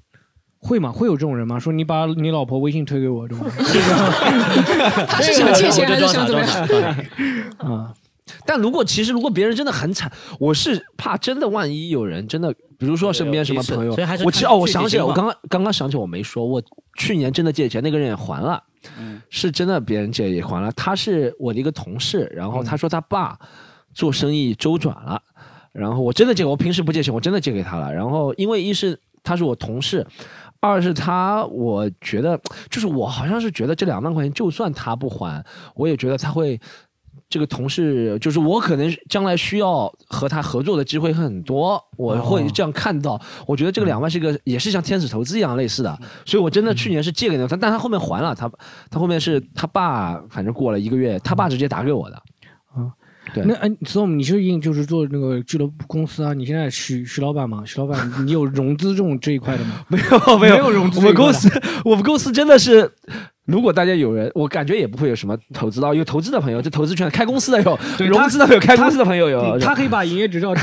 [0.63, 0.91] 会吗？
[0.93, 1.59] 会有这种人吗？
[1.59, 3.45] 说你把你老婆微信推给我，这种
[5.09, 6.49] 他是想借钱还是想怎么样？
[7.59, 7.93] 啊？
[8.47, 13.95] 但如果其实如果别人真的很惨，我是怕真的万一有人真的，比如说身边什么朋友
[14.25, 16.63] 我其实哦，我想起来，我刚刚刚刚想起我没说，我
[16.97, 18.63] 去年真的借钱，那个人也还了，
[18.99, 20.71] 嗯是真的别人借也还了。
[20.73, 23.37] 他是我的一个同事，然后他说他爸
[23.93, 25.21] 做生意周转了，
[25.73, 27.93] 然后我真的借，我平时不借钱，我真的借给他了。
[27.93, 30.07] 然后因为一是他是我同事，
[30.63, 32.41] 二是他我觉得
[32.71, 35.45] 就是我好像是觉得这两万块钱就算他不还，
[35.75, 36.59] 我也觉得他会。
[37.29, 43.19] 这个同事就是我，可能将来需要和他合作的机会很多，我会这样看到。
[43.47, 48.51] 我觉得这个两万是一个，也是像天使投资一样类似的，所以我真的去年是借给他，但他后面还了，他
[48.91, 52.23] 他后面是他爸，反正过了一个月，他爸直接打给我的。
[53.33, 56.33] 啊，对那哎，Storm，你是应就是做那个俱乐部公司啊？
[56.35, 57.63] 你现在徐徐老板嘛？
[57.65, 59.85] 徐老板，你有融资这种这一块的吗？
[59.89, 61.51] 没有没有没有融资我们公司
[61.85, 62.91] 我们公司真的是，
[63.47, 69.59] 如果大家有人，我感觉也不会有什么投资到，有投资的朋友，就投资圈开公司的有，融资的有，开公司的朋友有。
[69.59, 70.55] 他可以把营业执照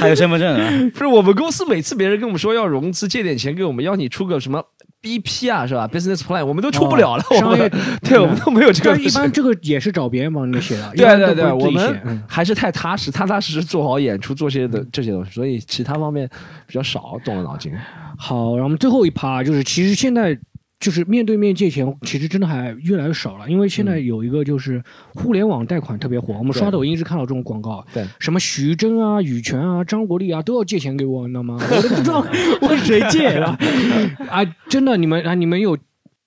[0.00, 4.62] 还有身份证啊， 不是我们公司每次别人跟我们说要融资借点钱给我们，要你出个什么
[5.06, 7.24] BP 啊，是吧？Business Plan，我们都出不了了。
[7.30, 7.70] 我们
[8.02, 16.28] 对我们都没有这个一般这个也是找别人帮你们写的，对对对，我们嗯还是太踏实，踏踏实实做好演出，做些的这些东西，所以其他方面
[16.66, 17.72] 比较少动了脑筋。
[18.18, 20.36] 好，然后我们最后一趴就是，其实现在
[20.78, 24.82] 就是面对面借钱，其实真的还越来越少了，因为现在有一个就是
[25.14, 31.58] 互联网贷款特别火，我们刷抖音一直看到这种广告，对，什么徐峥啊、羽泉啊、张国立啊都要借钱给我，你知道吗？
[31.58, 32.24] 我都不知道
[32.68, 33.58] 问谁借了
[34.28, 34.44] 啊！
[34.68, 35.76] 真的，你们啊，你们有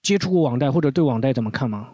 [0.02, 1.89] 接触过网贷或者对网贷怎么看吗？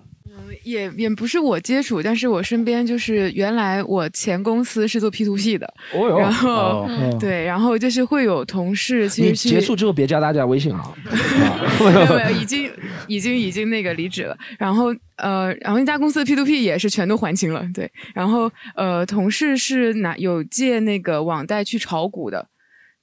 [0.64, 10.94] 也也不是我接触，但是我身边就是原来我前公司是做 P to P 的，哦然后、哦对，然后就是会有同事其实去结束之后别加大家微信啊。
[11.80, 12.72] 没有没有，已经
[13.08, 14.38] 已经已经那个离职了。
[14.58, 17.92] 然后呃，然后一家公司的 P to P 也是全都还清了，对。
[18.14, 22.48] 然后呃，同事是拿有借那个网贷去炒股的，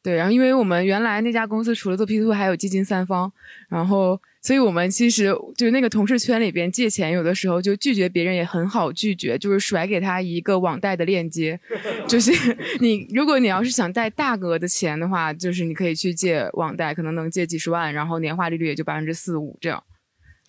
[0.02, 0.14] 对。
[0.14, 3.30] 然后因为我们原来那家公司除了做 P to P 还有基金三方，
[3.68, 11.58] 然后所以我们其实就是那个同事圈里边借钱，有的时候就拒绝别人也很好拒绝，就是甩给他一个网贷的链接，
[12.08, 12.32] 就是
[12.80, 19.82] 你如果你要是想贷大额的钱的话，就是你可以去借网贷，可能能借几十万，然后年化利率也就百分之四五这样。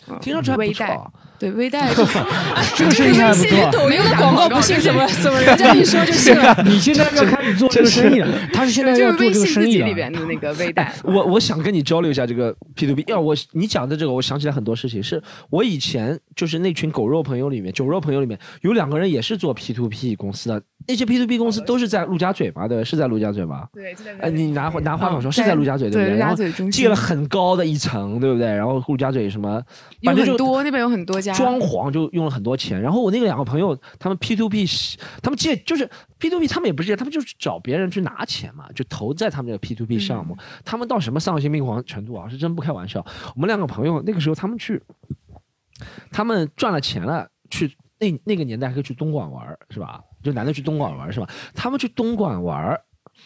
[0.08, 1.92] 嗯听上去还不错啊，对微贷，
[2.76, 3.70] 这个生意还不错。
[3.72, 6.56] 抖音的广告不信，怎么 怎么人家一说就信了？
[6.64, 9.94] 你现在要开始做这个生意了，他是现在要做这个就微信生意里。
[9.94, 10.94] 边的那个微贷。
[11.02, 13.04] 我我想跟你交流一下这个 P to P。
[13.06, 15.02] 要我你讲的这个，我想起来很多事情。
[15.02, 23.66] 是我以前就是那群狗肉朋友里面，酒肉朋友里面有两个人也是做 P to P 公司的，那些 P to P 公司都是在陆家嘴嘛，对，是在陆家嘴嘛？
[23.72, 28.46] 对，就在哎，你拿拿话筒说，嗯是在陆家嘴对不对陆然后借了很高的一层，对不对？
[28.46, 29.62] 然后陆家嘴什么，
[30.00, 32.80] 有反正就很多那边有很多家装潢就用了很多钱。
[32.80, 34.66] 然后我那个两个朋友，他们 P to P，
[35.22, 40.36] 他们借就是 P to P，他们也不是借，他们就是找别人去拿钱嘛，就投在他们这个 P to P 项目。
[40.64, 42.28] 他们到什么丧心病狂程度啊？
[42.28, 43.04] 是真不开玩笑。
[43.34, 44.82] 我们两个朋友那个时候他们去，
[46.12, 50.00] 他们赚了钱了，去那那个年代还可以去东莞玩，是吧？
[50.24, 51.28] 就男的去东莞玩是吧？
[51.54, 52.80] 他们去东莞玩。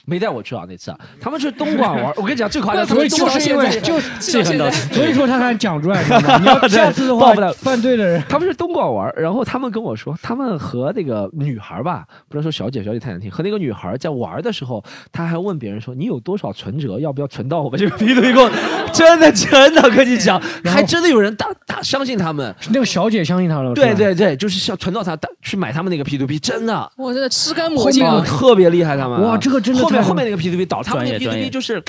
[0.09, 6.38] 没带我去啊那次啊，他们去东莞玩， 我跟你讲最夸张，他所以们去东莞就是因为现在就是 记恨到所以说他才讲出来，知道吗？
[6.40, 14.82] 你要下次的话报不了，犯罪的人，他们是东莞玩，然后他们跟我说，他们和那个女孩吧，不能说小姐，小姐太难听，和那个女孩在玩的时候，
[15.12, 18.50] 他还问别人说，你有多少存折，要不要存到我们这个 P to P 公？
[18.92, 22.54] 真的真的跟你讲，还真的有人大大相信他们。
[22.70, 26.90] 那个小姐相信他了，对对对，就是想存到他去买他们那个 P to P，真的。
[26.96, 31.82] 我真的吃干抹净特别厉害，他们哇这个真的后面太后面那个 P to P 倒，他们那个 P 专 to 业 P 就是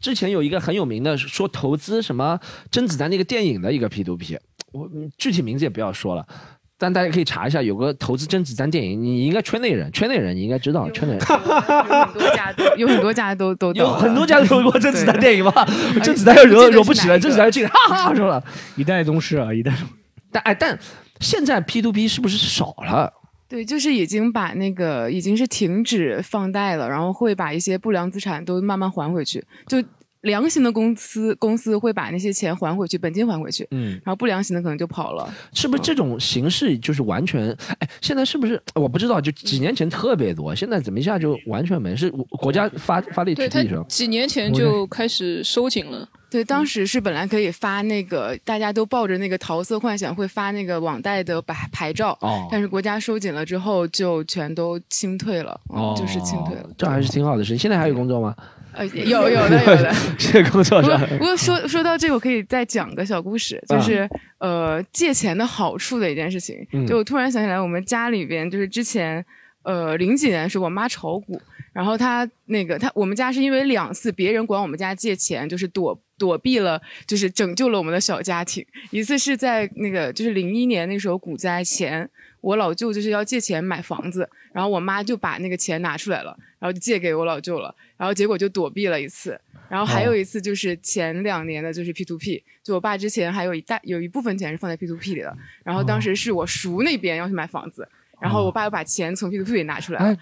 [0.00, 2.38] 之前有一个很有名的说投资什么
[2.70, 4.38] 甄子丹那个电影的一个 P to P，
[4.72, 6.26] 我嗯具体名字也不要说了。
[6.76, 15.66] 但大家可以查一下，有个投资甄子丹电影，你应该圈内人，圈内人你应该知道，圈内人很多家有很多家都都有很多家都投过甄子丹电影吧？
[16.02, 18.42] 甄子丹又惹惹不起了，甄子丹就进来哈哈说了，
[18.76, 19.94] 一代宗师啊，一代宗师。
[20.32, 20.76] 但哎，但
[21.20, 23.10] 现在 P to P 是不是少了？
[23.54, 29.40] 对，就是已经把那个已经是停止放贷了，然后会把一些不良资产都慢慢还回去。
[29.68, 29.80] 就
[30.22, 35.32] 良心的公司公司会把那些钱还回去，本金还回去，嗯，然后不良心的可能就跑了。
[35.52, 37.48] 是不是这种形式就是完全？
[37.78, 39.20] 哎，现在是不是我不知道？
[39.20, 41.94] 就几年前特别多，现在怎么一下就完全没？
[41.94, 43.84] 是国家发发力取对他缔是吧？
[43.88, 46.08] 几年前就开始收紧了。
[46.34, 56.62] 对，当时是本来可以发那个，大家都抱着那个桃色幻想会发那个网贷的牌牌照，哦但是国家收紧了之后，就全都清退了，嗯就是清退了。
[56.64, 57.58] 哦这还是挺好的事情。
[57.60, 58.34] 现在还有工作吗？
[58.72, 59.94] 呃，有有的有的。
[60.18, 66.66] 这个 工作不上过不过说说到这个，我可以再讲个小故事，就是、呃借钱的好处的一件事情。
[66.72, 69.24] 嗯就我突然想起来，我们家里边就是之前
[69.64, 71.40] 呃零几年的时候，我妈炒股，
[71.72, 78.64] 然后她那个她我们家是因为两次别人管我们家借钱，就是躲躲避了，就是拯救了我们的小家庭。
[78.90, 82.08] 一次是在那个就是零一年那时候股灾前。
[82.44, 95.34] 我老舅就是要借钱买房子，然后我妈就把那个钱拿出来了，然后就借给我老舅了，然后结果就躲避了一次，然后还有一次就是前两年的就是 P to P，就我爸之前还有一大有一部分钱是放在 P to P 里的，
[95.64, 97.88] 然后当时是我叔那边要去买房子，
[98.20, 100.06] 然后我爸又把钱从 P to P 里拿出来了。
[100.06, 100.18] 哎，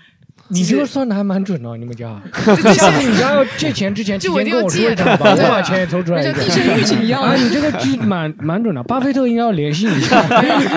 [0.48, 2.20] 你这个算的还蛮准的，你们家。
[2.44, 6.22] 对下次你家要借钱之前，提就我前跟我说一声吧，我把钱也抽出来。
[6.22, 10.22] 就地震预警一样啊，你这个记蛮蛮准的，巴菲特应该要联系你一下，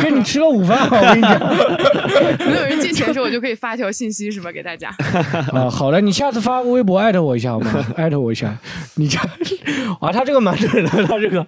[0.02, 1.40] 跟你吃了午饭，我跟你讲。
[2.48, 4.90] 没有人借钱的时候，我就可以发条信息什么给大家。
[5.52, 7.86] 啊，好了，你下次发微博艾特我一下好吗？
[7.98, 8.56] 艾特我一下。
[8.96, 9.20] 你家
[10.00, 11.46] 啊，他这个蛮准的，他这个，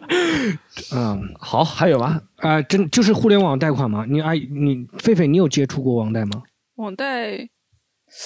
[0.93, 2.20] 嗯，好，还有吗？
[2.38, 4.05] 啊、真就是互联网贷款吗？
[4.10, 6.43] 你哎，你狒狒，你有接触过网贷吗？
[6.76, 7.47] 网贷，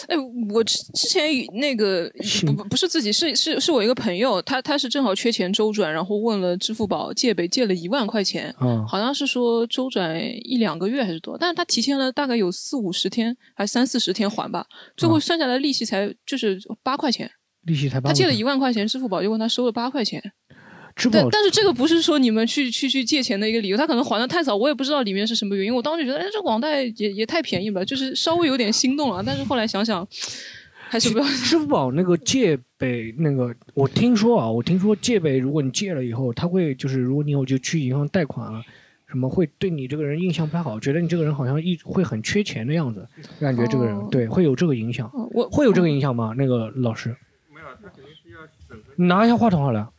[0.08, 0.16] 哎，
[0.54, 1.24] 我之之前
[1.60, 2.12] 那个
[2.46, 14.66] 不不不是自己，是是是我一个朋友，他他是正好缺钱周转，然后问了支付宝借呗，借了一万块钱，嗯好像是说周转一两个月还是多，但是他提前了大概有四五十天，还三四十天还吧，
[14.96, 17.30] 最后算下来利息才就是八块钱，
[17.64, 18.10] 利息才八。
[18.10, 20.22] 他借了一万块钱，支付宝就问他收了八块钱。
[20.96, 25.74] 支付宝但但是这个不是说你们去去去借钱的一个理由，他可能还的太早，我也不知道里面是什么原因。
[25.74, 29.24] 我当时觉得，哎，这网贷也也太便宜了，就是稍微有点心动了。
[29.26, 30.08] 但是后来想想，
[30.90, 31.26] 还是不要。
[31.26, 38.62] 支付宝那个借呗，那个我听说啊，我听说借呗，如果你借了以后，他会就是如果你以后就去银行贷款啊，
[39.08, 43.08] 什么会对你这个人印象不太好，觉得你这个人好像一会很缺钱的样子，
[43.40, 45.10] 感觉这个人、哦对会有这个影响。
[45.32, 46.34] 我会有这个影响吗？
[46.38, 47.10] 那个老师，
[47.54, 48.40] 没有，他肯定是要
[48.96, 49.90] 你拿一下话筒好了，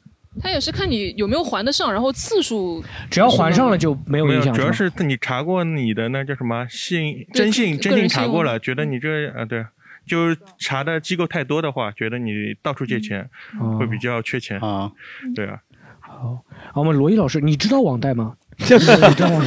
[0.41, 2.83] 他也是看你有没有还得上，然后次数。
[3.11, 4.55] 只要还上了就没有影响。
[4.55, 9.65] 主要是是你查过你的那叫什么信对征信，个征信查过了，觉得你这啊对，
[10.07, 13.29] 就是查的机构太多的话，觉得你到处借钱
[13.61, 14.91] 哦会比较缺钱啊，
[15.35, 15.59] 对啊。
[16.01, 16.39] 好，
[16.75, 18.35] 我们罗毅老师，你知道网贷吗？
[18.59, 19.45] 你知道吗？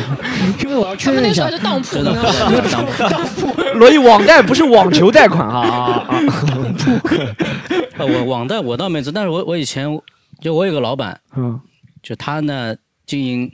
[0.63, 1.45] 因为我要确认一下。
[1.45, 2.21] 他们那时候还是当铺知道呢
[2.67, 6.21] 知道当铺罗毅网贷不是网球贷款啊啊啊！
[7.97, 9.87] 呃 我网贷我倒没知，但是我我以前
[10.39, 11.59] 就我有个老板，嗯，
[12.01, 12.75] 就他呢
[13.05, 13.51] 经营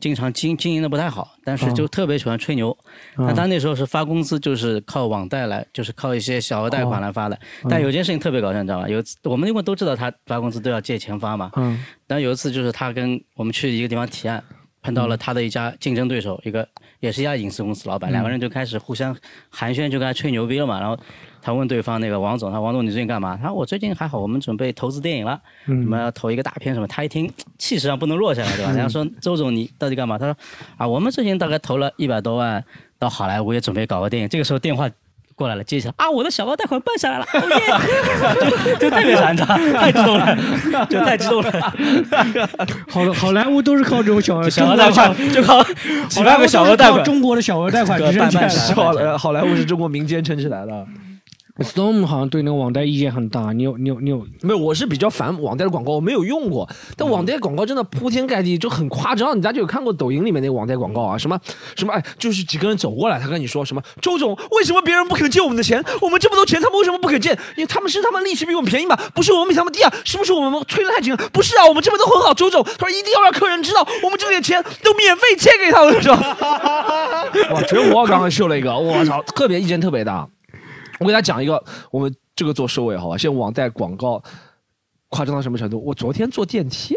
[0.00, 2.76] 经常经经营的不太好，但是就特别喜欢吹牛。
[3.16, 7.38] 嗯他那时候是发工资就是靠网贷来，就是靠一些小额贷款来发的。
[7.68, 8.88] 但有件事情特别搞笑，你知道吗？
[8.88, 14.42] 有我们因为都知道他发工资都要借钱发嘛，嗯但有一次就是他跟我们去一个地方提案，
[14.82, 16.68] 碰到了他的一家竞争对手，一个
[17.00, 19.16] 也是一家影视公司老板，嗯两个人就开始互相
[19.48, 20.78] 寒暄，就跟他吹牛逼了嘛。
[20.80, 20.98] 然后
[21.44, 23.36] 他问对方那个王总，他说王总你最近干嘛？
[23.36, 26.86] 他说我最近还好，我们准备投资电影了，嗯什么要投一个大片什么。
[26.88, 28.70] 他一听气势上不能落下来，对吧？
[28.72, 30.16] 人家说周总你到底干嘛？
[30.16, 30.34] 他说
[30.78, 32.64] 啊，我们最近大概投了一百多万
[32.98, 34.28] 到好莱坞，也准备搞个电影。
[34.28, 34.88] 这个时候电话。
[35.36, 36.08] 过来了，接起来啊！
[36.08, 37.26] 我的小额贷款办下来了！
[38.78, 40.38] 就就特别难的，太激动了，
[40.88, 41.50] 就太激动了。
[42.88, 45.60] 好，好莱坞都是靠这种小 额小额贷款就靠
[46.08, 48.74] 几万个小额贷款中国的小额贷款个办支撑起来的。
[48.76, 50.86] 办好莱好莱坞是中国民间撑起来的。
[51.62, 56.68] Storm 好像对那个网贷意见很大，你有你有你有没有，我是比较烦网贷的广告，我没有用过。
[56.96, 59.38] 但网贷广告真的铺天盖地，就很夸张。
[59.38, 61.16] 你大家有看过抖音里面那个网贷广告啊？
[61.16, 61.38] 什么
[61.76, 65.80] 什么哎，就是几个人走过来，他跟你说什么，周总，为什么别人不肯借我们的钱？
[66.00, 67.30] 我们这么多钱，他们为什么不肯借？
[67.56, 68.96] 因为他们是他们利息比我们便宜嘛？
[69.14, 69.94] 不是我们比他们低啊？
[70.04, 71.16] 是不是我们催得太紧了？
[71.32, 72.34] 不是啊，我们这边都很好。
[72.34, 77.28] 周总，他说一定要让客人知道，我们这点钱都免费借给他们， 是吧？
[77.52, 78.04] 哇，绝活！
[78.06, 80.26] 刚刚秀了一个，我操，特别意见特别大。
[81.00, 83.16] 我给大家讲一个，我们这个做收尾好吧？
[83.16, 84.22] 现在网贷广告
[85.08, 85.82] 夸张到什么程度？
[85.84, 86.94] 我昨天坐电梯，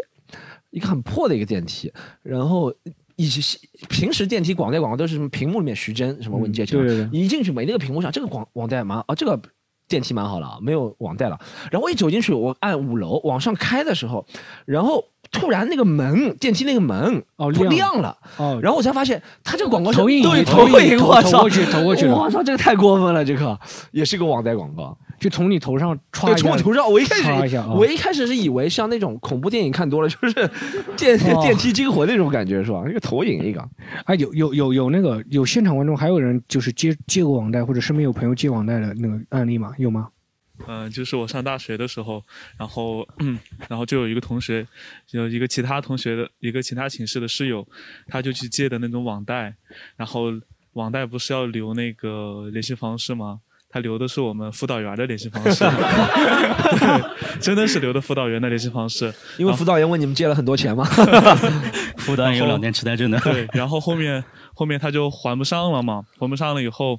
[0.70, 1.92] 一个很破的一个电梯，
[2.22, 2.72] 然后
[3.16, 3.42] 以前
[3.88, 9.40] 平时电梯广贷广告都是什么屏幕里面徐峥什么问借钱，嗯对对对一进去没那个屏幕上，这个广网贷蛮啊，这个
[9.88, 11.38] 电梯蛮好了啊，没有网贷了。
[11.70, 14.26] 然后我一走进去，我按五楼往上开的时候，
[14.66, 23.58] 然后突然那个门电梯那个门哦亮亮了，哦，然后我才发现它这个广告是投影对投影影，我操，投投过去投过去了我操，这个太过分了，这个
[23.92, 24.96] 也是个网贷广告。
[25.18, 30.48] 就从你头上歘从我头上，我一开始我一开始是以为像那种恐怖电影看多了，就是
[30.96, 32.84] 电哦电梯惊魂那种感觉是吧？
[32.88, 33.60] 一个投影一个，
[34.04, 39.72] 哎，有有有有那个有现场观众，还有人就是接借过网贷或者身边有朋友借网贷的那个案例吗？
[39.76, 40.06] 有吗？
[40.66, 42.22] 嗯、就是我上大学的时候，
[42.58, 44.66] 然后，嗯，然后就有一个同学，
[45.10, 47.66] 有一个其他同学的一个其他寝室的室友，
[48.06, 49.54] 他就去借的那种网贷，
[49.96, 50.32] 然后
[50.72, 53.40] 网贷不是要留那个联系方式吗？
[53.70, 55.58] 他留的是我们辅导员的联系方式，
[56.80, 60.84] 对，真的是留的辅导员的联系方式，因为辅导员问你们借了很多钱吗？
[61.98, 63.20] 辅导员有老年痴呆症的。
[63.20, 64.24] 对，然后后面
[64.54, 66.98] 后面他就还不上了嘛，还不上了以后，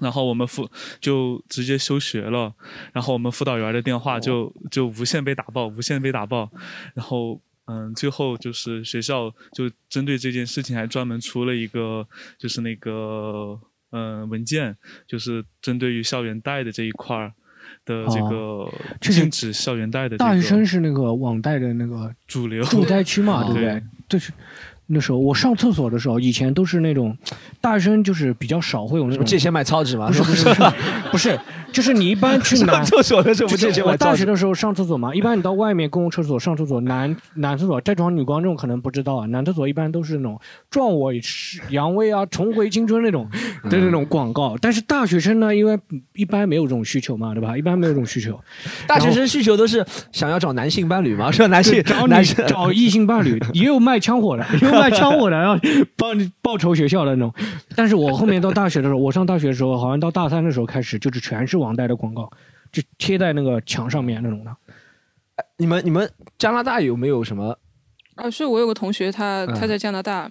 [0.00, 0.68] 然后我们辅
[1.00, 2.54] 就直接休学了，
[2.92, 6.50] 然后我们辅导员的电话就就无限被打爆，无限被打爆，
[6.94, 7.40] 然后。
[7.68, 12.06] 嗯，最后就是学校就针对这件事情还专门出了一个，
[12.38, 13.58] 就是那个
[13.90, 17.32] 嗯文件，就是针对于校园贷的这一块儿
[17.84, 23.82] 的这个禁止校园贷的这个大学生是那个网贷的那个主流主贷区嘛，对不对对？
[24.10, 24.32] 就是
[24.86, 27.16] 那时候我上厕所的时候，以前都是那种
[27.60, 30.06] 大学生，就是比较少会有那种借钱买草纸吗？
[30.08, 30.72] 不是不是不是
[31.12, 31.40] 不是，
[31.72, 40.40] 就是你一般去男厕所的时候不是借钱买我大学的时候上厕所嘛，一般你到外面公共厕所上厕所，男男厕所在场女观众可能不知道啊，男厕所一般都是那种
[40.70, 41.12] 壮我
[41.70, 43.28] 阳威啊，重回青春那种
[43.64, 44.56] 的那种广告。
[44.60, 45.78] 但是大学生呢，因为
[46.14, 47.56] 一般没有这种需求嘛，对吧？
[47.56, 48.38] 一般没有这种需求。
[48.86, 51.32] 大学生需求都是想要找男性伴侣嘛？
[51.32, 51.48] 是吧？
[51.48, 54.44] 男性找男生你找异性伴侣，也有卖枪火的，
[54.76, 55.60] 也有卖枪我的，然后
[55.96, 57.32] 帮你报仇学校的那种。
[57.76, 62.30] 但是我后面到大学的时候，我上大学的时候，好像到大三的时候开始，就是全是网贷的广告，
[62.70, 64.56] 就贴在那个墙上面那种的。
[65.58, 67.58] 你们你们加拿大有没有什么？
[68.14, 70.30] 啊，是我有个同学，他嗯他在加拿大，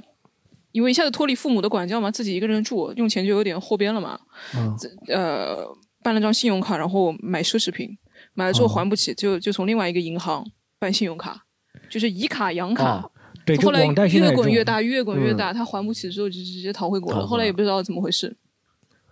[0.72, 4.20] 因为一下子脱离父母的管教嘛，自己一个人住，用钱就有点豁边了嘛。
[4.56, 4.76] 嗯
[5.08, 5.64] 呃，
[6.02, 7.96] 办了张信用卡，然后买奢侈品，
[8.34, 10.44] 买了之后哦还不起，就就从另外一个银行
[10.80, 11.44] 办信用卡，
[11.90, 13.02] 就是以卡养卡。
[13.02, 13.12] 哦
[13.46, 17.26] 对，就后来网贷现在越滚越大，越滚越嗯大，他还不起之后就直接逃回国了。
[17.26, 18.36] 后来也不知道怎么回事，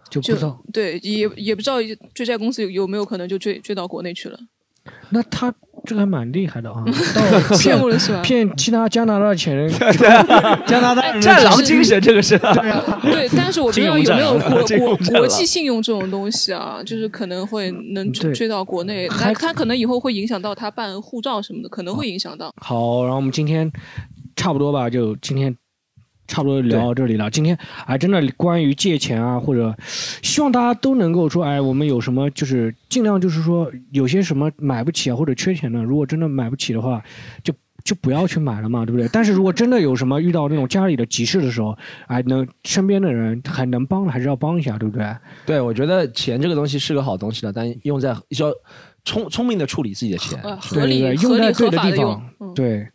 [0.09, 0.59] 就不知道。
[0.73, 1.77] 对，也也不知道
[2.13, 4.39] 追债公司有有没有可能就追追到国内去了。
[5.11, 5.53] 那他
[5.85, 6.83] 这个还蛮厉害的啊
[7.55, 9.71] 羡慕了是吧骗其他加拿大的钱人，
[10.67, 12.37] 加拿大人战狼精神，这个是。
[12.37, 14.37] 对啊，对，但是我不知道有没有
[14.77, 22.53] 国国际信用这种东西啊，就是可能会能追对追到国内，还但他可能以后会影响到他办护照什么的，可能会影响到。
[22.57, 23.71] 好，然后我们今天
[24.43, 25.55] 差不多吧，就今天
[26.27, 27.29] 差不多聊到这里了。
[27.31, 29.73] 今天哎，真的关于借钱啊，或者
[30.21, 37.01] 希望大家都能够说，哎，我们有什么就是尽量就是说有些什么买不起啊，或者缺钱的，如果真的买不起的话，
[37.41, 37.53] 就。
[37.83, 39.09] 就不要去买了嘛，对不对？
[39.11, 45.05] 但是如果真的有什么遇到那种家里的急事的时候，哎，能身边的人还能帮的，还是要帮一下，对不对？
[45.45, 48.49] 对，我觉得钱这个东西是个好东西的，但用在要
[49.03, 52.87] 聪聪明的处理自己的钱，呃，对对对，用在对的地方，对。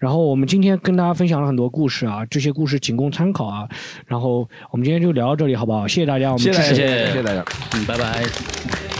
[0.00, 3.68] 然后我们今天跟大家分享了很多故事啊，这些故事仅供参考啊。
[4.06, 5.86] 然后我们今天就聊到这里，好不好？
[5.86, 7.44] 谢谢大家，我们谢谢大家支持谢谢大家，
[7.74, 8.99] 嗯，拜拜。